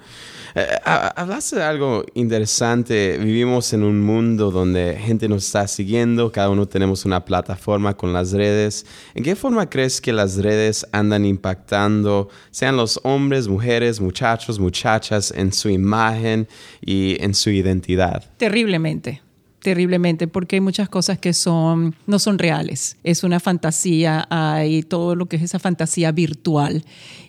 Eh, 0.55 0.67
hablaste 0.85 1.55
de 1.55 1.63
algo 1.63 2.05
interesante. 2.13 3.17
Vivimos 3.17 3.73
en 3.73 3.83
un 3.83 3.99
mundo 3.99 4.51
donde 4.51 4.95
gente 4.99 5.27
nos 5.27 5.45
está 5.45 5.67
siguiendo, 5.67 6.31
cada 6.31 6.49
uno 6.51 6.67
tenemos 6.67 7.05
una 7.05 7.25
plataforma 7.25 7.97
con 7.97 8.13
las 8.13 8.33
redes. 8.33 8.85
¿En 9.15 9.23
qué 9.23 9.35
forma 9.35 9.67
crees 9.67 9.99
que 9.99 10.13
las 10.13 10.37
redes 10.37 10.85
andan 10.91 11.25
impactando, 11.25 12.29
sean 12.51 12.77
los 12.77 12.99
hombres, 13.03 13.47
mujeres, 13.47 13.99
muchachos, 13.99 14.59
muchachas, 14.59 15.33
en 15.35 15.51
su 15.51 15.69
imagen 15.69 16.47
y 16.81 17.17
en 17.23 17.33
su 17.33 17.49
identidad? 17.49 18.23
Terriblemente 18.37 19.22
terriblemente 19.63 20.27
porque 20.27 20.57
hay 20.57 20.61
muchas 20.61 20.89
cosas 20.89 21.17
que 21.17 21.33
son 21.33 21.95
no 22.05 22.19
son 22.19 22.37
reales. 22.37 22.97
Es 23.03 23.23
una 23.23 23.39
fantasía, 23.39 24.27
hay 24.29 24.83
todo 24.83 25.15
lo 25.15 25.25
que 25.25 25.37
es 25.37 25.41
esa 25.41 25.57
fantasía 25.57 26.11
virtual. 26.11 26.83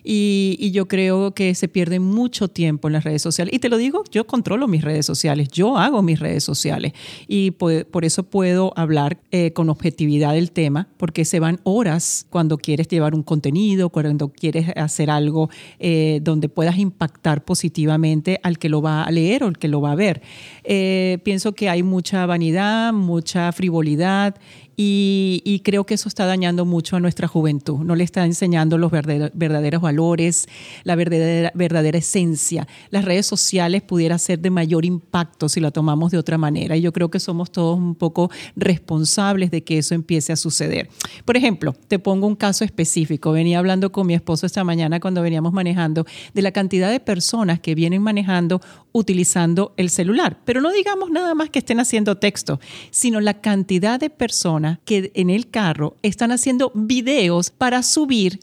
Y, 0.07 0.55
y, 0.59 0.69
yo 0.69 0.87
creo 0.87 1.33
que 1.33 1.55
se 1.55 1.67
pierde 1.67 1.99
mucho 1.99 2.47
tiempo 2.47 2.87
en 2.87 2.93
las 2.93 3.03
redes 3.03 3.23
sociales. 3.23 3.55
Y 3.55 3.57
te 3.57 3.69
lo 3.69 3.77
digo, 3.77 4.03
yo 4.11 4.27
controlo 4.27 4.67
mis 4.67 4.83
redes 4.83 5.03
sociales, 5.03 5.49
yo 5.49 5.77
hago 5.77 6.03
mis 6.03 6.19
redes 6.19 6.43
sociales. 6.43 6.93
Y 7.27 7.51
por, 7.51 7.87
por 7.87 8.05
eso 8.05 8.21
puedo 8.21 8.71
hablar 8.75 9.17
eh, 9.31 9.51
con 9.53 9.69
objetividad 9.69 10.33
del 10.33 10.51
tema, 10.51 10.87
porque 10.97 11.25
se 11.25 11.39
van 11.39 11.59
horas 11.63 12.27
cuando 12.29 12.57
quieres 12.57 12.87
llevar 12.87 13.15
un 13.15 13.23
contenido, 13.23 13.89
cuando 13.89 14.29
quieres 14.29 14.69
hacer 14.75 15.09
algo 15.09 15.49
eh, 15.79 16.19
donde 16.21 16.49
puedas 16.49 16.77
impactar 16.77 17.43
positivamente 17.43 18.39
al 18.43 18.59
que 18.59 18.69
lo 18.69 18.81
va 18.81 19.03
a 19.03 19.11
leer 19.11 19.43
o 19.43 19.47
al 19.47 19.57
que 19.57 19.67
lo 19.67 19.81
va 19.81 19.93
a 19.93 19.95
ver. 19.95 20.21
Eh, 20.63 21.17
pienso 21.23 21.53
que 21.53 21.69
hay 21.69 21.81
mucha 21.81 22.24
vanidad, 22.25 22.93
mucha 22.93 23.51
frivolidad 23.51 24.35
y, 24.77 25.61
creo 25.63 25.85
que 25.85 25.93
eso 25.93 26.09
está 26.09 26.25
dañando 26.25 26.65
mucho 26.65 26.95
a 26.95 26.99
nuestra 26.99 27.27
juventud. 27.27 27.79
No 27.79 27.95
le 27.95 28.03
está 28.03 28.25
enseñando 28.25 28.77
los 28.77 28.91
verdaderos 28.91 29.81
valores, 29.81 30.47
la 30.83 30.95
verdadera, 30.95 31.51
verdadera 31.55 31.97
esencia. 31.97 32.67
Las 32.89 33.05
redes 33.05 33.25
sociales 33.25 33.81
pudiera 33.81 34.17
ser 34.17 34.39
de 34.39 34.49
mayor 34.49 34.85
impacto 34.85 35.47
si 35.49 35.59
la 35.59 35.71
tomamos 35.71 36.11
de 36.11 36.17
otra 36.17 36.37
manera. 36.37 36.75
Y 36.75 36.81
yo 36.81 36.91
creo 36.91 37.09
que 37.09 37.19
somos 37.19 37.51
todos 37.51 37.77
un 37.77 37.95
poco 37.95 38.29
responsables 38.55 39.49
de 39.49 39.63
que 39.63 39.77
eso 39.77 39.95
empiece 39.95 40.33
a 40.33 40.35
suceder. 40.35 40.89
Por 41.23 41.37
ejemplo, 41.37 41.73
te 41.87 41.97
pongo 41.97 42.27
un 42.27 42.35
caso 42.35 42.65
específico. 42.65 43.31
Venía 43.31 43.59
hablando 43.59 43.91
con 43.91 44.05
mi 44.05 44.13
esposo 44.13 44.45
esta 44.45 44.63
mañana 44.63 44.99
cuando 44.99 45.21
veníamos 45.21 45.53
manejando 45.53 46.05
de 46.33 46.41
la 46.41 46.51
cantidad 46.51 46.91
de 46.91 46.99
personas 46.99 47.59
que 47.59 47.75
vienen 47.75 48.01
manejando 48.01 48.61
utilizando 48.91 49.73
el 49.77 49.89
celular. 49.89 50.39
Pero 50.45 50.61
no 50.61 50.71
digamos 50.71 51.11
nada 51.11 51.33
más 51.33 51.49
que 51.49 51.59
estén 51.59 51.79
haciendo 51.79 52.17
texto, 52.17 52.59
sino 52.91 53.21
la 53.21 53.35
cantidad 53.41 53.99
de 53.99 54.09
personas 54.09 54.64
que 54.85 55.11
en 55.15 55.29
el 55.29 55.49
carro 55.49 55.95
están 56.01 56.31
haciendo 56.31 56.71
videos 56.73 57.49
para 57.49 57.83
subir 57.83 58.39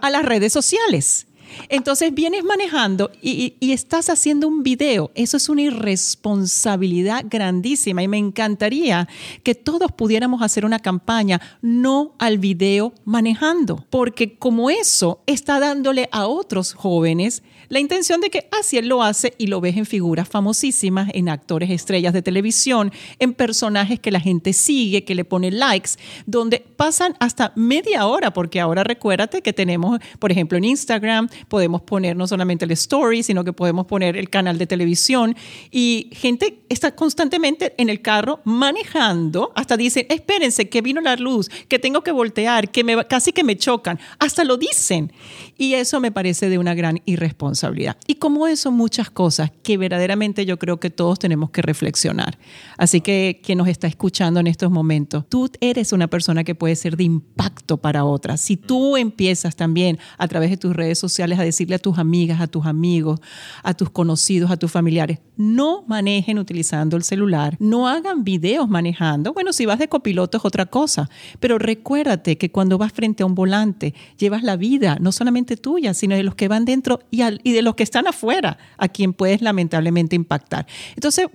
a 0.00 0.10
las 0.10 0.24
redes 0.24 0.52
sociales. 0.52 1.26
Entonces 1.68 2.14
vienes 2.14 2.44
manejando 2.44 3.10
y, 3.20 3.56
estás 3.60 4.10
haciendo 4.10 4.48
un 4.48 4.62
video. 4.62 5.10
Eso 5.14 5.36
es 5.36 5.48
una 5.48 5.62
irresponsabilidad 5.62 7.24
grandísima 7.28 8.02
y 8.02 8.08
me 8.08 8.18
encantaría 8.18 9.08
que 9.42 9.54
todos 9.54 9.92
pudiéramos 9.92 10.42
hacer 10.42 10.64
una 10.64 10.78
campaña 10.78 11.40
no 11.62 12.14
al 12.18 12.38
video 12.38 12.92
manejando, 13.04 13.84
porque 13.90 14.36
como 14.38 14.70
eso 14.70 15.22
está 15.26 15.60
dándole 15.60 16.08
a 16.12 16.26
otros 16.26 16.72
jóvenes 16.72 17.42
la 17.70 17.78
intención 17.78 18.20
de 18.20 18.30
que 18.30 18.48
así 18.50 18.78
él 18.78 18.88
lo 18.88 19.00
hace 19.00 19.32
y 19.38 19.46
lo 19.46 19.60
ves 19.60 19.76
en 19.76 19.86
figuras 19.86 20.28
famosísimas, 20.28 21.08
en 21.14 21.28
actores 21.28 21.70
estrellas 21.70 22.12
de 22.12 22.20
televisión, 22.20 22.92
en 23.20 23.32
personajes 23.32 24.00
que 24.00 24.10
la 24.10 24.18
gente 24.18 24.52
sigue, 24.52 25.04
que 25.04 25.14
le 25.14 25.24
pone 25.24 25.52
likes, 25.52 25.90
donde 26.26 26.64
pasan 26.76 27.14
hasta 27.20 27.52
media 27.54 28.06
hora, 28.06 28.32
porque 28.32 28.58
ahora 28.60 28.82
recuérdate 28.82 29.40
que 29.40 29.52
tenemos, 29.52 30.00
por 30.18 30.32
ejemplo, 30.32 30.58
en 30.58 30.64
Instagram, 30.64 31.28
podemos 31.46 31.80
poner 31.82 32.16
no 32.16 32.26
solamente 32.26 32.64
el 32.64 32.72
story, 32.72 33.22
sino 33.22 33.44
que 33.44 33.52
podemos 33.52 33.86
poner 33.86 34.16
el 34.16 34.30
canal 34.30 34.58
de 34.58 34.66
televisión 34.66 35.36
y 35.70 36.10
gente 36.10 36.58
está 36.68 36.96
constantemente 36.96 37.74
en 37.78 37.88
el 37.88 38.02
carro 38.02 38.40
manejando, 38.42 39.52
hasta 39.54 39.76
dicen, 39.76 40.06
espérense, 40.08 40.68
que 40.68 40.82
vino 40.82 41.00
la 41.00 41.14
luz, 41.14 41.48
que 41.68 41.78
tengo 41.78 42.02
que 42.02 42.10
voltear, 42.10 42.72
que 42.72 42.84
casi 43.08 43.30
que 43.30 43.44
me 43.44 43.56
chocan, 43.56 44.00
hasta 44.18 44.42
lo 44.42 44.56
dicen. 44.56 45.12
Y 45.56 45.74
eso 45.74 46.00
me 46.00 46.10
parece 46.10 46.48
de 46.48 46.58
una 46.58 46.74
gran 46.74 47.00
irresponsabilidad 47.04 47.59
y 48.06 48.14
como 48.14 48.46
eso, 48.46 48.70
muchas 48.70 49.10
cosas 49.10 49.50
que 49.62 49.76
verdaderamente 49.76 50.46
yo 50.46 50.58
creo 50.58 50.80
que 50.80 50.90
todos 50.90 51.18
tenemos 51.18 51.50
que 51.50 51.62
reflexionar. 51.62 52.38
Así 52.78 53.00
que 53.00 53.40
quien 53.42 53.58
nos 53.58 53.68
está 53.68 53.86
escuchando 53.86 54.40
en 54.40 54.46
estos 54.46 54.70
momentos, 54.70 55.24
tú 55.28 55.50
eres 55.60 55.92
una 55.92 56.08
persona 56.08 56.44
que 56.44 56.54
puede 56.54 56.76
ser 56.76 56.96
de 56.96 57.04
impacto 57.04 57.76
para 57.76 58.04
otras. 58.04 58.40
Si 58.40 58.56
tú 58.56 58.96
empiezas 58.96 59.56
también 59.56 59.98
a 60.16 60.28
través 60.28 60.50
de 60.50 60.56
tus 60.56 60.74
redes 60.74 60.98
sociales 60.98 61.38
a 61.38 61.42
decirle 61.42 61.74
a 61.74 61.78
tus 61.78 61.98
amigas, 61.98 62.40
a 62.40 62.46
tus 62.46 62.66
amigos, 62.66 63.20
a 63.62 63.74
tus 63.74 63.90
conocidos, 63.90 64.50
a 64.50 64.56
tus 64.56 64.70
familiares, 64.70 65.18
no 65.36 65.84
manejen 65.86 66.38
utilizando 66.38 66.96
el 66.96 67.02
celular, 67.02 67.56
no 67.58 67.88
hagan 67.88 68.24
videos 68.24 68.68
manejando. 68.68 69.32
Bueno, 69.32 69.52
si 69.52 69.66
vas 69.66 69.78
de 69.78 69.88
copiloto 69.88 70.38
es 70.38 70.44
otra 70.44 70.66
cosa, 70.66 71.10
pero 71.40 71.58
recuérdate 71.58 72.38
que 72.38 72.50
cuando 72.50 72.78
vas 72.78 72.92
frente 72.92 73.22
a 73.22 73.26
un 73.26 73.34
volante, 73.34 73.94
llevas 74.18 74.42
la 74.42 74.56
vida, 74.56 74.98
no 75.00 75.12
solamente 75.12 75.56
tuya, 75.56 75.94
sino 75.94 76.14
de 76.14 76.22
los 76.22 76.34
que 76.34 76.48
van 76.48 76.64
dentro 76.64 77.00
y, 77.10 77.22
al, 77.22 77.40
y 77.44 77.49
de 77.52 77.62
los 77.62 77.74
que 77.74 77.82
están 77.82 78.06
afuera, 78.06 78.58
a 78.76 78.88
quien 78.88 79.12
puedes 79.12 79.42
lamentablemente 79.42 80.16
impactar. 80.16 80.66
Entonces, 80.94 81.26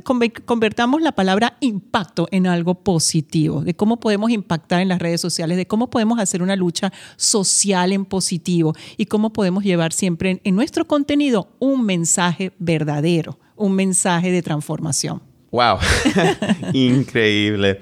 convertamos 0.45 1.01
la 1.01 1.12
palabra 1.13 1.57
impacto 1.60 2.27
en 2.31 2.48
algo 2.48 2.75
positivo, 2.75 3.62
de 3.62 3.75
cómo 3.75 4.00
podemos 4.00 4.31
impactar 4.31 4.81
en 4.81 4.89
las 4.89 5.00
redes 5.00 5.22
sociales, 5.22 5.57
de 5.57 5.67
cómo 5.67 5.89
podemos 5.89 6.19
hacer 6.19 6.41
una 6.41 6.55
lucha 6.55 6.91
social 7.17 7.91
en 7.91 8.05
positivo 8.05 8.74
y 8.98 9.05
cómo 9.05 9.34
podemos 9.34 9.63
llevar 9.63 9.93
siempre 9.93 10.41
en 10.43 10.55
nuestro 10.55 10.86
contenido 10.86 11.50
un 11.60 11.86
mensaje 11.86 12.53
verdadero, 12.60 13.39
un 13.55 13.74
mensaje 13.75 14.31
de 14.31 14.41
transformación. 14.41 15.22
¡Wow! 15.51 15.77
Increíble. 16.74 17.79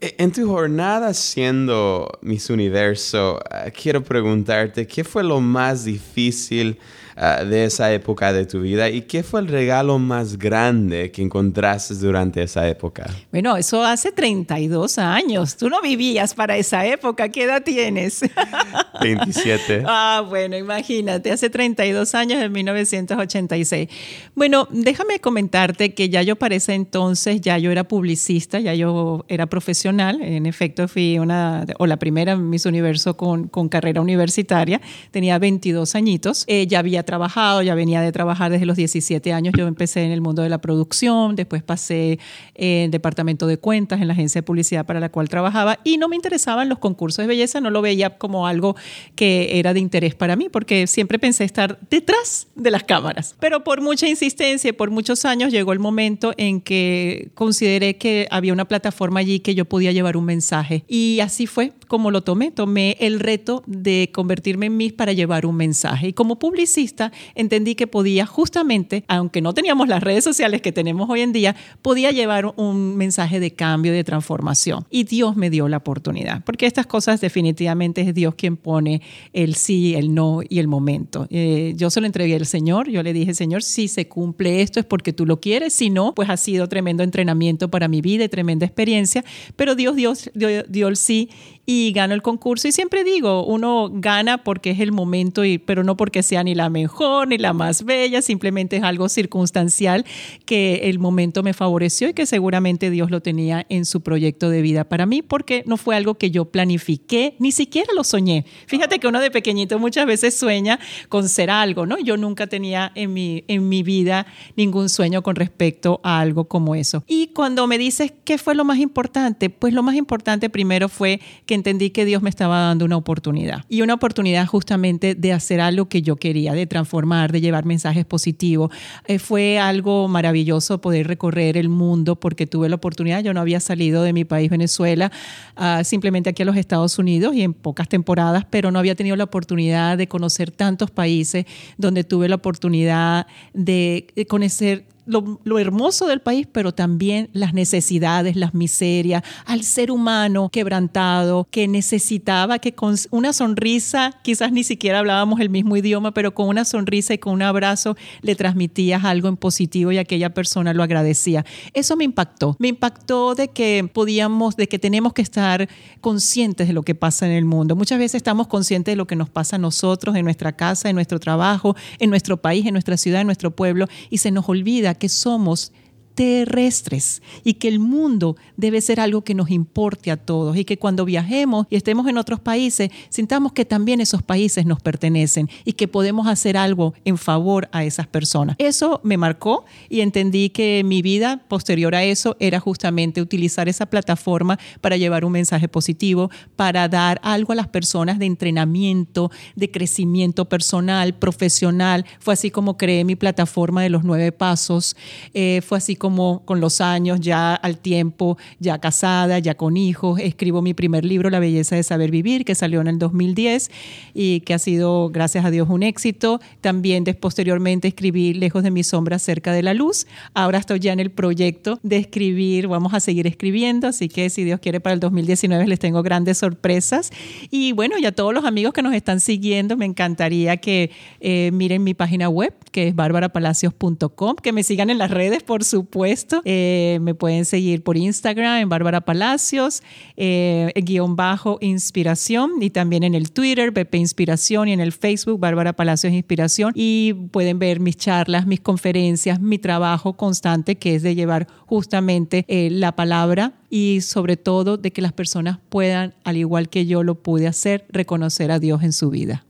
E, 0.00 0.16
en 0.18 0.32
tu 0.32 0.46
jornada 0.48 1.14
siendo 1.14 2.18
Miss 2.22 2.50
Universo, 2.50 3.40
eh, 3.50 3.72
quiero 3.72 4.02
preguntarte, 4.02 4.86
¿qué 4.86 5.04
fue 5.04 5.22
lo 5.22 5.40
más 5.40 5.84
difícil 5.84 6.78
Ah, 7.14 7.44
de 7.44 7.66
esa 7.66 7.92
época 7.92 8.32
de 8.32 8.46
tu 8.46 8.62
vida 8.62 8.88
y 8.88 9.02
qué 9.02 9.22
fue 9.22 9.40
el 9.40 9.48
regalo 9.48 9.98
más 9.98 10.38
grande 10.38 11.10
que 11.10 11.20
encontraste 11.20 11.94
durante 11.94 12.42
esa 12.42 12.66
época? 12.66 13.06
Bueno, 13.30 13.56
eso 13.56 13.84
hace 13.84 14.12
32 14.12 14.96
años. 14.98 15.56
Tú 15.56 15.68
no 15.68 15.82
vivías 15.82 16.32
para 16.34 16.56
esa 16.56 16.86
época. 16.86 17.28
¿Qué 17.28 17.44
edad 17.44 17.62
tienes? 17.62 18.20
27. 19.00 19.82
ah, 19.86 20.24
bueno, 20.26 20.56
imagínate, 20.56 21.30
hace 21.30 21.50
32 21.50 22.14
años, 22.14 22.40
en 22.40 22.50
1986. 22.52 23.88
Bueno, 24.34 24.66
déjame 24.70 25.20
comentarte 25.20 25.92
que 25.92 26.08
ya 26.08 26.22
yo 26.22 26.36
para 26.36 26.54
ese 26.54 26.74
entonces, 26.74 27.40
ya 27.40 27.58
yo 27.58 27.70
era 27.70 27.84
publicista, 27.84 28.58
ya 28.58 28.74
yo 28.74 29.24
era 29.28 29.46
profesional. 29.46 30.22
En 30.22 30.46
efecto, 30.46 30.88
fui 30.88 31.18
una, 31.18 31.66
o 31.78 31.86
la 31.86 31.98
primera 31.98 32.36
Miss 32.36 32.64
Universo 32.64 33.16
con, 33.16 33.48
con 33.48 33.68
carrera 33.68 34.00
universitaria. 34.00 34.80
Tenía 35.10 35.38
22 35.38 35.94
añitos. 35.94 36.44
Eh, 36.46 36.66
ya 36.66 36.78
había 36.78 37.01
trabajado, 37.02 37.62
ya 37.62 37.74
venía 37.74 38.00
de 38.00 38.12
trabajar 38.12 38.50
desde 38.50 38.66
los 38.66 38.76
17 38.76 39.32
años. 39.32 39.54
Yo 39.56 39.66
empecé 39.66 40.04
en 40.04 40.12
el 40.12 40.20
mundo 40.20 40.42
de 40.42 40.48
la 40.48 40.60
producción, 40.60 41.36
después 41.36 41.62
pasé 41.62 42.18
en 42.54 42.84
el 42.84 42.90
departamento 42.90 43.46
de 43.46 43.58
cuentas 43.58 44.00
en 44.00 44.08
la 44.08 44.14
agencia 44.14 44.40
de 44.40 44.42
publicidad 44.42 44.86
para 44.86 45.00
la 45.00 45.10
cual 45.10 45.28
trabajaba 45.28 45.78
y 45.84 45.98
no 45.98 46.08
me 46.08 46.16
interesaban 46.16 46.68
los 46.68 46.78
concursos 46.78 47.22
de 47.22 47.26
belleza, 47.26 47.60
no 47.60 47.70
lo 47.70 47.82
veía 47.82 48.18
como 48.18 48.46
algo 48.46 48.76
que 49.14 49.58
era 49.58 49.74
de 49.74 49.80
interés 49.80 50.14
para 50.14 50.36
mí 50.36 50.48
porque 50.48 50.86
siempre 50.86 51.18
pensé 51.18 51.44
estar 51.44 51.78
detrás 51.90 52.48
de 52.54 52.70
las 52.70 52.84
cámaras. 52.84 53.36
Pero 53.40 53.64
por 53.64 53.80
mucha 53.80 54.08
insistencia 54.08 54.70
y 54.70 54.72
por 54.72 54.90
muchos 54.90 55.24
años 55.24 55.52
llegó 55.52 55.72
el 55.72 55.78
momento 55.78 56.32
en 56.36 56.60
que 56.60 57.30
consideré 57.34 57.96
que 57.96 58.26
había 58.30 58.52
una 58.52 58.66
plataforma 58.66 59.20
allí 59.20 59.40
que 59.40 59.54
yo 59.54 59.64
podía 59.64 59.92
llevar 59.92 60.16
un 60.16 60.24
mensaje 60.24 60.84
y 60.88 61.20
así 61.20 61.46
fue 61.46 61.72
como 61.88 62.10
lo 62.10 62.22
tomé. 62.22 62.50
Tomé 62.50 62.96
el 63.00 63.20
reto 63.20 63.62
de 63.66 64.10
convertirme 64.12 64.66
en 64.66 64.76
Miss 64.76 64.92
para 64.92 65.12
llevar 65.12 65.46
un 65.46 65.56
mensaje 65.56 66.08
y 66.08 66.12
como 66.12 66.38
publicista 66.38 66.91
entendí 67.34 67.74
que 67.74 67.86
podía 67.86 68.26
justamente, 68.26 69.04
aunque 69.08 69.40
no 69.40 69.54
teníamos 69.54 69.88
las 69.88 70.02
redes 70.02 70.24
sociales 70.24 70.60
que 70.60 70.72
tenemos 70.72 71.08
hoy 71.08 71.20
en 71.20 71.32
día, 71.32 71.56
podía 71.82 72.10
llevar 72.10 72.52
un 72.56 72.96
mensaje 72.96 73.40
de 73.40 73.52
cambio, 73.52 73.92
de 73.92 74.04
transformación. 74.04 74.84
Y 74.90 75.04
Dios 75.04 75.36
me 75.36 75.50
dio 75.50 75.68
la 75.68 75.78
oportunidad, 75.78 76.42
porque 76.44 76.66
estas 76.66 76.86
cosas 76.86 77.20
definitivamente 77.20 78.02
es 78.02 78.14
Dios 78.14 78.34
quien 78.34 78.56
pone 78.56 79.02
el 79.32 79.54
sí, 79.54 79.94
el 79.94 80.14
no 80.14 80.40
y 80.48 80.58
el 80.58 80.68
momento. 80.68 81.26
Eh, 81.30 81.74
yo 81.76 81.90
se 81.90 82.00
lo 82.00 82.06
entregué 82.06 82.36
al 82.36 82.46
Señor, 82.46 82.88
yo 82.88 83.02
le 83.02 83.12
dije, 83.12 83.34
Señor, 83.34 83.62
si 83.62 83.88
se 83.88 84.08
cumple 84.08 84.62
esto 84.62 84.80
es 84.80 84.86
porque 84.86 85.12
tú 85.12 85.26
lo 85.26 85.40
quieres, 85.40 85.72
si 85.72 85.90
no, 85.90 86.14
pues 86.14 86.28
ha 86.28 86.36
sido 86.36 86.68
tremendo 86.68 87.02
entrenamiento 87.02 87.70
para 87.70 87.88
mi 87.88 88.00
vida 88.00 88.24
y 88.24 88.28
tremenda 88.28 88.66
experiencia, 88.66 89.24
pero 89.56 89.74
Dios, 89.74 89.96
Dios 89.96 90.30
dio, 90.34 90.88
el 90.88 90.96
sí 90.96 91.30
y 91.72 91.92
ganó 91.92 92.12
el 92.12 92.20
concurso. 92.20 92.68
Y 92.68 92.72
siempre 92.72 93.02
digo, 93.02 93.46
uno 93.46 93.88
gana 93.90 94.44
porque 94.44 94.70
es 94.70 94.80
el 94.80 94.92
momento, 94.92 95.44
y, 95.44 95.56
pero 95.56 95.84
no 95.84 95.96
porque 95.96 96.22
sea 96.22 96.44
ni 96.44 96.54
la 96.54 96.68
mejor 96.68 97.28
ni 97.28 97.38
la 97.38 97.54
más 97.54 97.84
bella, 97.84 98.20
simplemente 98.20 98.76
es 98.76 98.82
algo 98.82 99.08
circunstancial 99.08 100.04
que 100.44 100.90
el 100.90 100.98
momento 100.98 101.42
me 101.42 101.54
favoreció 101.54 102.10
y 102.10 102.12
que 102.12 102.26
seguramente 102.26 102.90
Dios 102.90 103.10
lo 103.10 103.22
tenía 103.22 103.64
en 103.70 103.86
su 103.86 104.02
proyecto 104.02 104.50
de 104.50 104.60
vida 104.60 104.84
para 104.84 105.06
mí, 105.06 105.22
porque 105.22 105.64
no 105.66 105.78
fue 105.78 105.96
algo 105.96 106.16
que 106.16 106.30
yo 106.30 106.44
planifiqué, 106.44 107.36
ni 107.38 107.52
siquiera 107.52 107.92
lo 107.94 108.04
soñé. 108.04 108.44
Fíjate 108.66 108.98
que 108.98 109.08
uno 109.08 109.20
de 109.20 109.30
pequeñito 109.30 109.78
muchas 109.78 110.04
veces 110.06 110.34
sueña 110.34 110.78
con 111.08 111.28
ser 111.28 111.50
algo, 111.50 111.86
¿no? 111.86 111.98
Yo 111.98 112.18
nunca 112.18 112.46
tenía 112.48 112.92
en 112.94 113.14
mi, 113.14 113.44
en 113.48 113.68
mi 113.68 113.82
vida 113.82 114.26
ningún 114.56 114.90
sueño 114.90 115.22
con 115.22 115.36
respecto 115.36 116.00
a 116.02 116.20
algo 116.20 116.44
como 116.48 116.74
eso. 116.74 117.02
Y 117.06 117.28
cuando 117.28 117.66
me 117.66 117.78
dices 117.78 118.12
qué 118.24 118.36
fue 118.36 118.54
lo 118.54 118.64
más 118.64 118.78
importante, 118.78 119.48
pues 119.48 119.72
lo 119.72 119.82
más 119.82 119.94
importante 119.94 120.50
primero 120.50 120.90
fue 120.90 121.20
que 121.46 121.61
entendí 121.62 121.90
que 121.90 122.04
Dios 122.04 122.22
me 122.22 122.28
estaba 122.28 122.58
dando 122.58 122.84
una 122.84 122.96
oportunidad. 122.96 123.64
Y 123.68 123.82
una 123.82 123.94
oportunidad 123.94 124.46
justamente 124.46 125.14
de 125.14 125.32
hacer 125.32 125.60
algo 125.60 125.88
que 125.88 126.02
yo 126.02 126.16
quería, 126.16 126.54
de 126.54 126.66
transformar, 126.66 127.30
de 127.30 127.40
llevar 127.40 127.64
mensajes 127.64 128.04
positivos. 128.04 128.72
Eh, 129.06 129.20
fue 129.20 129.60
algo 129.60 130.08
maravilloso 130.08 130.80
poder 130.80 131.06
recorrer 131.06 131.56
el 131.56 131.68
mundo 131.68 132.16
porque 132.16 132.48
tuve 132.48 132.68
la 132.68 132.74
oportunidad. 132.74 133.22
Yo 133.22 133.32
no 133.32 133.40
había 133.40 133.60
salido 133.60 134.02
de 134.02 134.12
mi 134.12 134.24
país, 134.24 134.50
Venezuela, 134.50 135.12
ah, 135.54 135.84
simplemente 135.84 136.30
aquí 136.30 136.42
a 136.42 136.46
los 136.46 136.56
Estados 136.56 136.98
Unidos 136.98 137.34
y 137.36 137.42
en 137.42 137.54
pocas 137.54 137.88
temporadas, 137.88 138.44
pero 138.50 138.72
no 138.72 138.80
había 138.80 138.96
tenido 138.96 139.14
la 139.14 139.24
oportunidad 139.24 139.96
de 139.96 140.08
conocer 140.08 140.50
tantos 140.50 140.90
países 140.90 141.46
donde 141.78 142.02
tuve 142.02 142.28
la 142.28 142.34
oportunidad 142.34 143.28
de 143.54 144.06
conocer 144.28 144.84
lo, 145.06 145.58
hermoso 145.58 146.06
del 146.06 146.20
país, 146.20 146.46
pero 146.50 146.72
también 146.72 147.28
las 147.32 147.54
necesidades, 147.54 148.36
las 148.36 148.54
miserias, 148.54 149.22
al 149.44 149.62
ser 149.62 149.90
humano 149.90 150.48
quebrantado, 150.50 151.46
que 151.50 151.68
necesitaba 151.68 152.58
que 152.58 152.74
con 152.74 152.96
una 153.10 153.32
sonrisa, 153.32 154.18
quizás 154.22 154.52
ni 154.52 154.64
siquiera 154.64 155.00
hablábamos 155.00 155.40
el 155.40 155.50
mismo 155.50 155.76
idioma, 155.76 156.12
pero 156.12 156.34
con 156.34 156.48
una 156.48 156.64
sonrisa 156.64 157.14
y 157.14 157.18
con 157.18 157.32
un 157.32 157.42
abrazo 157.42 157.96
le 158.22 158.34
transmitías 158.34 159.04
algo 159.04 159.28
en 159.28 159.36
positivo 159.36 159.92
y 159.92 159.98
aquella 159.98 160.34
persona 160.34 160.72
lo 160.72 160.82
agradecía. 160.82 161.44
Eso 161.72 161.96
me 161.96 162.04
impactó. 162.04 162.56
Me 162.58 162.68
impactó 162.68 163.34
de 163.34 163.48
que 163.48 163.88
podíamos, 163.92 164.56
de 164.56 164.68
que 164.68 164.78
tenemos 164.78 165.12
que 165.12 165.22
estar 165.22 165.68
conscientes 166.00 166.68
de 166.68 166.72
lo 166.72 166.82
que 166.82 166.94
pasa 166.94 167.26
en 167.26 167.32
el 167.32 167.44
mundo. 167.44 167.76
Muchas 167.76 167.98
veces 167.98 168.16
estamos 168.16 168.46
conscientes 168.46 168.92
de 168.92 168.96
lo 168.96 169.06
que 169.06 169.16
nos 169.16 169.30
pasa 169.30 169.56
a 169.56 169.58
nosotros, 169.58 170.16
en 170.16 170.24
nuestra 170.24 170.52
casa, 170.52 170.88
en 170.88 170.94
nuestro 170.94 171.18
trabajo, 171.18 171.76
en 171.98 172.10
nuestro 172.10 172.36
país, 172.36 172.66
en 172.66 172.72
nuestra 172.72 172.96
ciudad, 172.96 173.20
en 173.20 173.26
nuestro 173.26 173.50
pueblo, 173.50 173.86
y 174.10 174.18
se 174.18 174.30
nos 174.30 174.48
olvida 174.48 174.91
que 174.94 175.08
somos 175.08 175.72
terrestres 176.14 177.22
y 177.44 177.54
que 177.54 177.68
el 177.68 177.78
mundo 177.78 178.36
debe 178.56 178.80
ser 178.80 179.00
algo 179.00 179.22
que 179.22 179.34
nos 179.34 179.50
importe 179.50 180.10
a 180.10 180.16
todos 180.16 180.56
y 180.56 180.64
que 180.64 180.78
cuando 180.78 181.04
viajemos 181.04 181.66
y 181.70 181.76
estemos 181.76 182.06
en 182.08 182.18
otros 182.18 182.40
países 182.40 182.90
sintamos 183.08 183.52
que 183.52 183.64
también 183.64 184.00
esos 184.00 184.22
países 184.22 184.66
nos 184.66 184.80
pertenecen 184.80 185.48
y 185.64 185.72
que 185.72 185.88
podemos 185.88 186.26
hacer 186.26 186.56
algo 186.56 186.94
en 187.04 187.18
favor 187.18 187.68
a 187.72 187.84
esas 187.84 188.06
personas. 188.06 188.56
Eso 188.58 189.00
me 189.02 189.16
marcó 189.16 189.64
y 189.88 190.00
entendí 190.00 190.50
que 190.50 190.82
mi 190.84 191.02
vida 191.02 191.42
posterior 191.48 191.94
a 191.94 192.04
eso 192.04 192.36
era 192.40 192.60
justamente 192.60 193.20
utilizar 193.20 193.68
esa 193.68 193.86
plataforma 193.86 194.58
para 194.80 194.96
llevar 194.96 195.24
un 195.24 195.32
mensaje 195.32 195.68
positivo, 195.68 196.30
para 196.56 196.88
dar 196.88 197.20
algo 197.22 197.52
a 197.52 197.56
las 197.56 197.68
personas 197.68 198.18
de 198.18 198.26
entrenamiento, 198.26 199.30
de 199.56 199.70
crecimiento 199.70 200.48
personal, 200.48 201.14
profesional. 201.14 202.04
Fue 202.20 202.34
así 202.34 202.50
como 202.50 202.76
creé 202.76 203.04
mi 203.04 203.16
plataforma 203.16 203.82
de 203.82 203.90
los 203.90 204.04
nueve 204.04 204.32
pasos. 204.32 204.96
Eh, 205.34 205.60
fue 205.66 205.78
así 205.78 205.96
como 206.02 206.44
con 206.44 206.60
los 206.60 206.80
años, 206.80 207.20
ya 207.20 207.54
al 207.54 207.78
tiempo, 207.78 208.36
ya 208.58 208.78
casada, 208.78 209.38
ya 209.38 209.54
con 209.54 209.76
hijos, 209.76 210.18
escribo 210.18 210.60
mi 210.60 210.74
primer 210.74 211.04
libro, 211.04 211.30
La 211.30 211.38
belleza 211.38 211.76
de 211.76 211.84
saber 211.84 212.10
vivir, 212.10 212.44
que 212.44 212.56
salió 212.56 212.80
en 212.80 212.88
el 212.88 212.98
2010 212.98 213.70
y 214.12 214.40
que 214.40 214.52
ha 214.52 214.58
sido, 214.58 215.10
gracias 215.10 215.44
a 215.44 215.52
Dios, 215.52 215.68
un 215.70 215.84
éxito. 215.84 216.40
También 216.60 217.04
posteriormente 217.20 217.86
escribí 217.86 218.34
Lejos 218.34 218.64
de 218.64 218.72
mi 218.72 218.82
sombra, 218.82 219.20
cerca 219.20 219.52
de 219.52 219.62
la 219.62 219.74
luz. 219.74 220.08
Ahora 220.34 220.58
estoy 220.58 220.80
ya 220.80 220.92
en 220.92 220.98
el 220.98 221.12
proyecto 221.12 221.78
de 221.84 221.98
escribir, 221.98 222.66
vamos 222.66 222.94
a 222.94 222.98
seguir 222.98 223.28
escribiendo, 223.28 223.86
así 223.86 224.08
que 224.08 224.28
si 224.28 224.42
Dios 224.42 224.58
quiere 224.58 224.80
para 224.80 224.94
el 224.94 224.98
2019 224.98 225.68
les 225.68 225.78
tengo 225.78 226.02
grandes 226.02 226.38
sorpresas. 226.38 227.12
Y 227.52 227.70
bueno, 227.70 227.96
y 227.96 228.06
a 228.06 228.12
todos 228.12 228.34
los 228.34 228.44
amigos 228.44 228.72
que 228.72 228.82
nos 228.82 228.92
están 228.92 229.20
siguiendo, 229.20 229.76
me 229.76 229.84
encantaría 229.84 230.56
que 230.56 230.90
eh, 231.20 231.50
miren 231.52 231.84
mi 231.84 231.94
página 231.94 232.28
web, 232.28 232.52
que 232.72 232.88
es 232.88 232.96
barbarapalacios.com, 232.96 234.34
que 234.42 234.50
me 234.50 234.64
sigan 234.64 234.90
en 234.90 234.98
las 234.98 235.12
redes, 235.12 235.44
por 235.44 235.62
supuesto 235.62 235.91
puesto. 235.92 236.40
Eh, 236.44 236.98
me 237.02 237.14
pueden 237.14 237.44
seguir 237.44 237.84
por 237.84 237.96
Instagram 237.96 238.62
en 238.62 238.68
Bárbara 238.68 239.02
Palacios, 239.02 239.82
eh, 240.16 240.72
guion 240.74 241.14
bajo 241.14 241.58
inspiración 241.60 242.50
y 242.60 242.70
también 242.70 243.04
en 243.04 243.14
el 243.14 243.30
Twitter, 243.30 243.70
BP 243.70 243.94
Inspiración 243.96 244.68
y 244.68 244.72
en 244.72 244.80
el 244.80 244.92
Facebook, 244.92 245.38
Bárbara 245.38 245.74
Palacios 245.74 246.12
Inspiración. 246.12 246.72
Y 246.74 247.12
pueden 247.30 247.58
ver 247.60 247.78
mis 247.78 247.96
charlas, 247.96 248.46
mis 248.46 248.60
conferencias, 248.60 249.40
mi 249.40 249.58
trabajo 249.58 250.14
constante 250.14 250.76
que 250.76 250.96
es 250.96 251.02
de 251.02 251.14
llevar 251.14 251.46
justamente 251.66 252.44
eh, 252.48 252.70
la 252.70 252.96
palabra 252.96 253.52
y 253.68 254.00
sobre 254.00 254.38
todo 254.38 254.78
de 254.78 254.92
que 254.92 255.02
las 255.02 255.12
personas 255.12 255.58
puedan, 255.68 256.14
al 256.24 256.38
igual 256.38 256.70
que 256.70 256.86
yo 256.86 257.02
lo 257.02 257.16
pude 257.16 257.46
hacer, 257.46 257.84
reconocer 257.90 258.50
a 258.50 258.58
Dios 258.58 258.82
en 258.82 258.94
su 258.94 259.10
vida. 259.10 259.44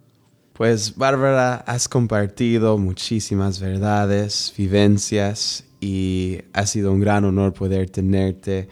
Pues 0.54 0.96
Bárbara, 0.96 1.54
has 1.66 1.88
compartido 1.88 2.78
muchísimas 2.78 3.60
verdades, 3.60 4.52
vivencias 4.56 5.64
y 5.82 6.38
ha 6.52 6.64
sido 6.64 6.92
un 6.92 7.00
gran 7.00 7.24
honor 7.24 7.52
poder 7.52 7.90
tenerte. 7.90 8.68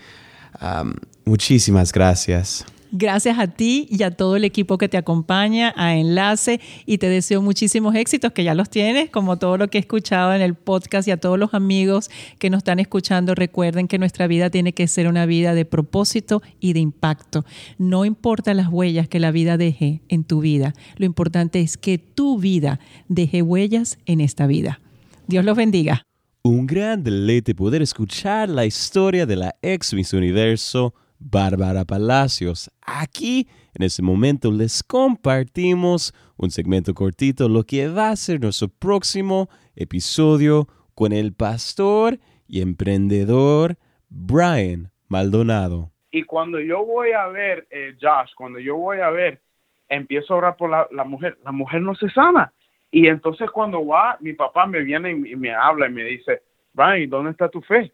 muchísimas 1.25 1.93
gracias. 1.93 2.65
Gracias 2.93 3.39
a 3.39 3.47
ti 3.47 3.87
y 3.89 4.03
a 4.03 4.11
todo 4.11 4.35
el 4.35 4.45
equipo 4.45 4.77
que 4.77 4.89
te 4.89 4.97
acompaña, 4.97 5.73
a 5.77 5.95
Enlace, 5.95 6.61
y 6.87 6.99
te 6.99 7.09
deseo 7.09 7.41
muchísimos 7.41 7.95
éxitos, 7.95 8.33
que 8.33 8.43
ya 8.43 8.55
los 8.55 8.69
tienes, 8.69 9.11
como 9.11 9.39
todo 9.39 9.57
lo 9.59 9.69
que 9.69 9.79
he 9.79 9.81
escuchado 9.81 10.35
en 10.35 10.41
el 10.41 10.55
podcast 10.57 11.07
y 11.07 11.13
a 11.13 11.17
todos 11.17 11.39
los 11.39 11.55
amigos 11.55 12.11
que 12.41 12.51
nos 12.51 12.59
están 12.59 12.81
escuchando, 12.81 13.37
recuerden 13.37 13.87
que 13.87 13.99
nuestra 13.99 14.27
vida 14.27 14.51
tiene 14.51 14.73
que 14.73 14.89
ser 14.89 15.07
una 15.07 15.25
vida 15.25 15.55
de 15.55 15.65
propósito 15.65 16.43
y 16.59 16.73
de 16.73 16.81
impacto. 16.81 17.45
No 17.79 18.05
importa 18.05 18.55
las 18.55 18.67
huellas 18.69 19.09
que 19.09 19.21
la 19.21 19.31
vida 19.31 19.57
deje 19.57 20.01
en 20.09 20.25
tu 20.25 20.41
vida, 20.41 20.75
lo 20.97 21.07
importante 21.07 21.61
es 21.61 21.77
que 21.77 21.99
tu 21.99 22.41
vida 22.41 22.81
deje 23.09 23.41
huellas 23.41 23.99
en 24.07 24.21
esta 24.21 24.49
vida. 24.49 24.81
Dios 25.29 25.45
los 25.45 25.57
bendiga. 25.57 26.03
Un 26.43 26.67
gran 26.67 27.05
deleite 27.05 27.55
poder 27.55 27.83
escuchar 27.83 28.49
la 28.49 28.65
historia 28.65 29.27
de 29.27 29.37
la 29.37 29.55
ex 29.61 29.93
Miss 29.93 30.15
Universo 30.15 30.95
Bárbara 31.19 31.85
Palacios. 31.85 32.71
Aquí, 32.81 33.47
en 33.75 33.83
este 33.83 34.01
momento, 34.01 34.51
les 34.51 34.83
compartimos 34.83 36.15
un 36.39 36.51
segmento 36.51 36.95
cortito, 36.95 37.47
lo 37.47 37.65
que 37.65 37.89
va 37.89 38.09
a 38.09 38.17
ser 38.17 38.41
nuestro 38.41 38.69
próximo 38.69 39.51
episodio 39.77 40.67
con 40.95 41.13
el 41.13 41.35
pastor 41.35 42.19
y 42.49 42.63
emprendedor 42.63 43.77
Brian 44.09 44.91
Maldonado. 45.09 45.93
Y 46.11 46.23
cuando 46.23 46.59
yo 46.59 46.87
voy 46.87 47.13
a 47.13 47.27
ver, 47.27 47.67
eh, 47.71 47.99
Josh, 48.01 48.31
cuando 48.35 48.59
yo 48.59 48.79
voy 48.79 49.01
a 49.01 49.11
ver, 49.11 49.43
empiezo 49.91 50.33
a 50.33 50.37
orar 50.39 50.57
por 50.57 50.71
la, 50.71 50.89
la, 50.91 51.05
mujer, 51.05 51.37
la 51.45 51.53
mujer 51.53 51.83
no 51.83 51.95
se 51.97 52.09
sana. 52.09 52.51
Y 52.91 53.07
entonces 53.07 53.51
cuando 53.51 53.87
va, 53.87 54.17
mi 54.21 54.33
papá 54.33 54.67
me 54.67 54.81
viene 54.81 55.11
y 55.13 55.37
me 55.37 55.55
habla 55.55 55.87
y 55.87 55.93
me 55.93 56.05
dice, 56.05 56.43
Brian, 56.73 57.09
¿dónde 57.09 57.31
está 57.31 57.49
tu 57.49 57.61
fe? 57.61 57.93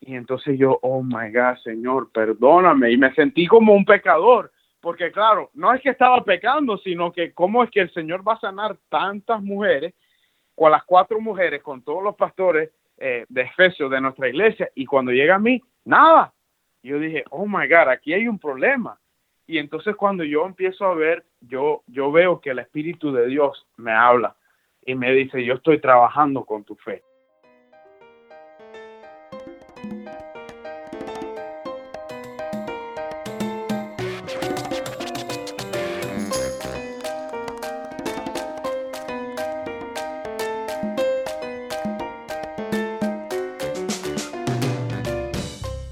Y 0.00 0.14
entonces 0.14 0.58
yo, 0.58 0.78
oh 0.82 1.02
my 1.02 1.30
God, 1.32 1.56
Señor, 1.64 2.10
perdóname. 2.12 2.92
Y 2.92 2.96
me 2.96 3.12
sentí 3.14 3.46
como 3.46 3.74
un 3.74 3.84
pecador, 3.84 4.52
porque 4.80 5.10
claro, 5.10 5.50
no 5.54 5.72
es 5.74 5.80
que 5.80 5.90
estaba 5.90 6.22
pecando, 6.22 6.78
sino 6.78 7.12
que 7.12 7.32
cómo 7.32 7.64
es 7.64 7.70
que 7.70 7.80
el 7.80 7.92
Señor 7.92 8.26
va 8.26 8.34
a 8.34 8.40
sanar 8.40 8.76
tantas 8.88 9.42
mujeres, 9.42 9.94
con 10.54 10.72
las 10.72 10.84
cuatro 10.84 11.20
mujeres, 11.20 11.62
con 11.62 11.82
todos 11.82 12.02
los 12.02 12.16
pastores 12.16 12.70
eh, 12.96 13.24
de 13.28 13.42
Efesios 13.42 13.90
de 13.90 14.00
nuestra 14.00 14.28
iglesia, 14.28 14.68
y 14.74 14.86
cuando 14.86 15.12
llega 15.12 15.36
a 15.36 15.38
mí, 15.38 15.62
nada. 15.84 16.32
Yo 16.82 16.98
dije, 16.98 17.24
oh 17.30 17.46
my 17.46 17.68
God, 17.68 17.88
aquí 17.90 18.12
hay 18.12 18.26
un 18.26 18.38
problema. 18.38 18.98
Y 19.48 19.56
entonces 19.56 19.96
cuando 19.96 20.24
yo 20.24 20.44
empiezo 20.44 20.84
a 20.84 20.94
ver, 20.94 21.24
yo, 21.40 21.82
yo 21.86 22.12
veo 22.12 22.38
que 22.38 22.50
el 22.50 22.58
Espíritu 22.58 23.12
de 23.12 23.26
Dios 23.26 23.66
me 23.78 23.92
habla 23.92 24.36
y 24.84 24.94
me 24.94 25.10
dice, 25.12 25.42
yo 25.42 25.54
estoy 25.54 25.80
trabajando 25.80 26.44
con 26.44 26.64
tu 26.64 26.76
fe. 26.76 27.02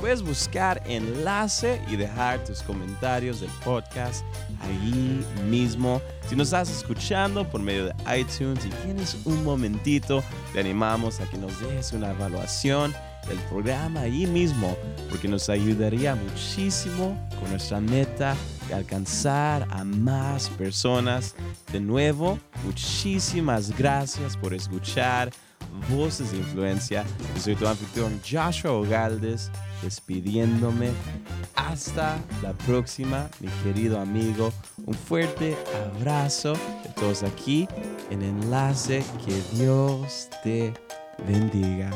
Puedes 0.00 0.22
buscar 0.22 0.80
enlace 0.86 1.82
y 1.90 1.96
dejar 1.96 2.44
tus 2.44 2.62
comentarios 2.62 3.40
del 3.40 3.50
podcast 3.64 4.24
ahí 4.60 5.24
mismo. 5.48 6.00
Si 6.28 6.36
nos 6.36 6.48
estás 6.48 6.70
escuchando 6.70 7.48
por 7.48 7.60
medio 7.60 7.86
de 7.86 7.94
iTunes 8.16 8.64
y 8.64 8.68
tienes 8.84 9.16
un 9.24 9.42
momentito, 9.42 10.22
te 10.52 10.60
animamos 10.60 11.20
a 11.20 11.28
que 11.28 11.36
nos 11.36 11.60
dejes 11.60 11.92
una 11.92 12.10
evaluación 12.10 12.94
del 13.26 13.38
programa 13.50 14.02
ahí 14.02 14.26
mismo, 14.26 14.76
porque 15.10 15.26
nos 15.26 15.48
ayudaría 15.48 16.14
muchísimo 16.14 17.18
con 17.40 17.50
nuestra 17.50 17.80
meta 17.80 18.36
de 18.68 18.74
alcanzar 18.74 19.66
a 19.70 19.82
más 19.82 20.48
personas. 20.50 21.34
De 21.72 21.80
nuevo, 21.80 22.38
muchísimas 22.64 23.76
gracias 23.76 24.36
por 24.36 24.54
escuchar 24.54 25.30
Voces 25.88 26.32
de 26.32 26.38
Influencia. 26.38 27.04
Yo 27.34 27.40
soy 27.40 27.56
tu 27.56 27.66
anfitrión 27.66 28.20
Joshua 28.28 28.72
Ogaldes, 28.72 29.50
despidiéndome. 29.82 30.90
Hasta 31.54 32.18
la 32.42 32.52
próxima, 32.52 33.28
mi 33.40 33.48
querido 33.62 34.00
amigo. 34.00 34.52
Un 34.86 34.94
fuerte 34.94 35.56
abrazo 35.96 36.54
de 36.82 36.90
todos 36.96 37.22
aquí 37.22 37.68
en 38.10 38.22
Enlace. 38.22 39.04
Que 39.24 39.56
Dios 39.56 40.28
te 40.42 40.72
bendiga. 41.26 41.90